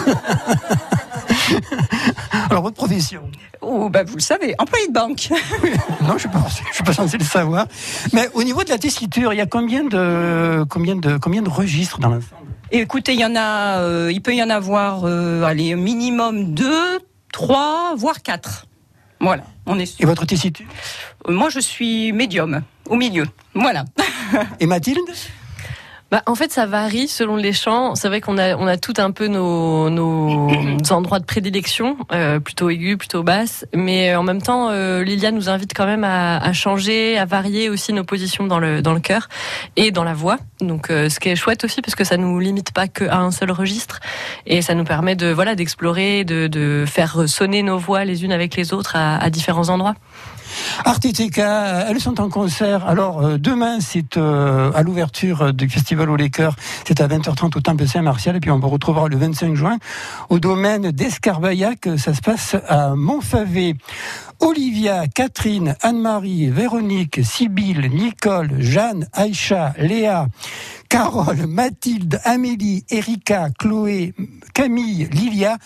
Alors, 2.50 2.62
votre 2.62 2.76
profession 2.76 3.22
Oh, 3.60 3.88
bah, 3.88 4.02
vous 4.04 4.16
le 4.16 4.20
savez, 4.22 4.54
employé 4.58 4.88
de 4.88 4.92
banque. 4.92 5.28
Non, 6.02 6.18
je 6.18 6.26
ne 6.28 6.72
suis 6.72 6.82
pas 6.84 6.92
censé 6.92 7.16
le 7.18 7.24
savoir. 7.24 7.66
Mais 8.12 8.28
au 8.34 8.42
niveau 8.42 8.64
de 8.64 8.70
la 8.70 8.78
tessiture, 8.78 9.32
il 9.32 9.36
y 9.36 9.40
a 9.40 9.46
combien 9.46 9.84
de, 9.84 10.64
combien 10.68 10.96
de, 10.96 11.16
combien 11.16 11.42
de 11.42 11.48
registres 11.48 11.98
dans 12.00 12.08
l'ensemble? 12.08 12.50
Et 12.72 12.80
écoutez, 12.80 13.12
il 13.14 13.20
y 13.20 13.24
en 13.24 13.36
a, 13.36 13.78
euh, 13.80 14.10
il 14.12 14.20
peut 14.20 14.34
y 14.34 14.42
en 14.42 14.50
avoir, 14.50 15.02
euh, 15.04 15.42
allez, 15.44 15.74
minimum 15.76 16.54
deux, 16.54 16.98
trois, 17.32 17.94
voire 17.96 18.22
quatre. 18.22 18.66
Voilà, 19.20 19.44
on 19.66 19.78
est 19.78 19.82
Et 19.82 19.86
sûr. 19.86 20.06
votre 20.08 20.26
tessiture? 20.26 20.66
Moi, 21.28 21.48
je 21.50 21.60
suis 21.60 22.12
médium, 22.12 22.62
au 22.88 22.96
milieu. 22.96 23.26
Voilà. 23.54 23.84
Et 24.58 24.66
Mathilde? 24.66 24.98
Bah, 26.12 26.20
en 26.26 26.34
fait, 26.34 26.52
ça 26.52 26.66
varie 26.66 27.08
selon 27.08 27.36
les 27.36 27.54
chants. 27.54 27.94
C'est 27.94 28.08
vrai 28.08 28.20
qu'on 28.20 28.36
a, 28.36 28.54
on 28.56 28.66
a 28.66 28.76
tout 28.76 28.92
un 28.98 29.12
peu 29.12 29.28
nos, 29.28 29.88
nos 29.88 30.50
endroits 30.90 31.20
de 31.20 31.24
prédilection, 31.24 31.96
euh, 32.12 32.38
plutôt 32.38 32.68
aigus, 32.68 32.98
plutôt 32.98 33.22
basses. 33.22 33.64
Mais 33.72 34.12
euh, 34.12 34.18
en 34.18 34.22
même 34.22 34.42
temps, 34.42 34.68
euh, 34.68 35.02
Lilia 35.02 35.30
nous 35.30 35.48
invite 35.48 35.72
quand 35.74 35.86
même 35.86 36.04
à, 36.04 36.36
à 36.36 36.52
changer, 36.52 37.16
à 37.16 37.24
varier 37.24 37.70
aussi 37.70 37.94
nos 37.94 38.04
positions 38.04 38.46
dans 38.46 38.58
le, 38.58 38.82
dans 38.82 38.92
le 38.92 39.00
chœur 39.00 39.30
et 39.76 39.90
dans 39.90 40.04
la 40.04 40.12
voix. 40.12 40.36
Donc, 40.62 40.90
euh, 40.90 41.08
ce 41.08 41.20
qui 41.20 41.28
est 41.28 41.36
chouette 41.36 41.64
aussi, 41.64 41.82
parce 41.82 41.94
que 41.94 42.04
ça 42.04 42.16
nous 42.16 42.38
limite 42.38 42.72
pas 42.72 42.88
qu'à 42.88 43.18
un 43.18 43.30
seul 43.30 43.50
registre. 43.50 44.00
Et 44.46 44.62
ça 44.62 44.74
nous 44.74 44.84
permet 44.84 45.16
de, 45.16 45.28
voilà, 45.28 45.54
d'explorer, 45.54 46.24
de, 46.24 46.84
faire 46.86 47.28
sonner 47.28 47.62
nos 47.62 47.78
voix 47.78 48.04
les 48.04 48.24
unes 48.24 48.32
avec 48.32 48.56
les 48.56 48.72
autres 48.72 48.96
à, 48.96 49.30
différents 49.30 49.68
endroits. 49.68 49.94
RTTK, 50.84 51.38
elles 51.38 52.00
sont 52.00 52.20
en 52.20 52.28
concert. 52.28 52.86
Alors, 52.86 53.24
euh, 53.24 53.38
demain, 53.38 53.80
c'est 53.80 54.18
euh, 54.18 54.70
à 54.74 54.82
l'ouverture 54.82 55.54
du 55.54 55.68
Festival 55.68 56.10
au 56.10 56.16
Cœurs. 56.28 56.56
C'est 56.86 57.00
à 57.00 57.08
20h30 57.08 57.56
au 57.56 57.60
Temple 57.60 57.86
Saint-Martial. 57.86 58.36
Et 58.36 58.40
puis, 58.40 58.50
on 58.50 58.58
vous 58.58 58.68
retrouvera 58.68 59.08
le 59.08 59.16
25 59.16 59.54
juin 59.54 59.78
au 60.28 60.38
domaine 60.38 60.90
d'Escarbaillac. 60.90 61.88
Ça 61.96 62.12
se 62.12 62.20
passe 62.20 62.56
à 62.68 62.94
Montfavet. 62.94 63.76
Olivia, 64.40 65.06
Catherine, 65.06 65.76
Anne-Marie, 65.82 66.48
Véronique, 66.48 67.20
Sybille, 67.24 67.88
Nicole, 67.92 68.50
Jeanne, 68.58 69.06
Aïcha, 69.12 69.74
Léa, 69.78 70.26
Carole, 70.88 71.46
Mathilde, 71.46 72.20
Amélie, 72.24 72.84
Erika, 72.90 73.48
Chloé, 73.58 74.14
Camille, 74.54 75.08
Lilia, 75.12 75.56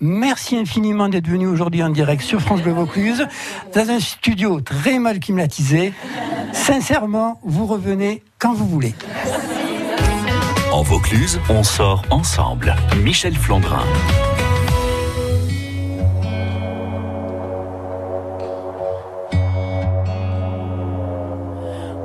merci 0.00 0.56
infiniment 0.56 1.08
d'être 1.08 1.28
venus 1.28 1.48
aujourd'hui 1.48 1.82
en 1.82 1.90
direct 1.90 2.22
sur 2.22 2.40
France 2.40 2.62
Bleu 2.62 2.72
Vaucluse, 2.72 3.26
dans 3.74 3.88
un 3.88 4.00
studio 4.00 4.60
très 4.60 4.98
mal 4.98 5.20
climatisé. 5.20 5.94
Sincèrement, 6.52 7.40
vous 7.44 7.66
revenez 7.66 8.22
quand 8.38 8.52
vous 8.52 8.68
voulez. 8.68 8.94
En 10.72 10.82
Vaucluse, 10.82 11.40
on 11.48 11.62
sort 11.62 12.02
ensemble. 12.10 12.74
Michel 13.02 13.36
Flandrin. 13.36 13.84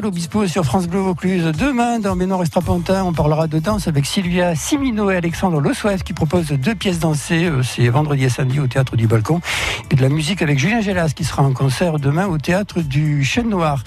Pascal 0.00 0.48
sur 0.48 0.64
France 0.64 0.86
Bleu 0.86 1.00
Vaucluse. 1.00 1.52
Demain, 1.58 1.98
dans 1.98 2.16
Ménor 2.16 2.42
Estrapontin, 2.42 3.04
on 3.04 3.12
parlera 3.12 3.48
de 3.48 3.58
danse 3.58 3.86
avec 3.86 4.06
Sylvia 4.06 4.54
Simino 4.54 5.10
et 5.10 5.16
Alexandre 5.16 5.60
Lossoès 5.60 6.02
qui 6.02 6.14
proposent 6.14 6.52
deux 6.52 6.74
pièces 6.74 7.00
dansées. 7.00 7.44
Euh, 7.44 7.62
C'est 7.62 7.86
vendredi 7.88 8.24
et 8.24 8.28
samedi 8.30 8.60
au 8.60 8.66
Théâtre 8.66 8.96
du 8.96 9.06
Balcon. 9.06 9.42
Et 9.90 9.96
de 9.96 10.02
la 10.02 10.08
musique 10.08 10.40
avec 10.40 10.58
Julien 10.58 10.80
Gélas 10.80 11.12
qui 11.14 11.24
sera 11.24 11.42
en 11.42 11.52
concert 11.52 11.98
demain 11.98 12.26
au 12.28 12.38
Théâtre 12.38 12.80
du 12.80 13.24
Chêne 13.24 13.50
Noir. 13.50 13.84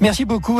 Merci 0.00 0.26
beaucoup. 0.26 0.52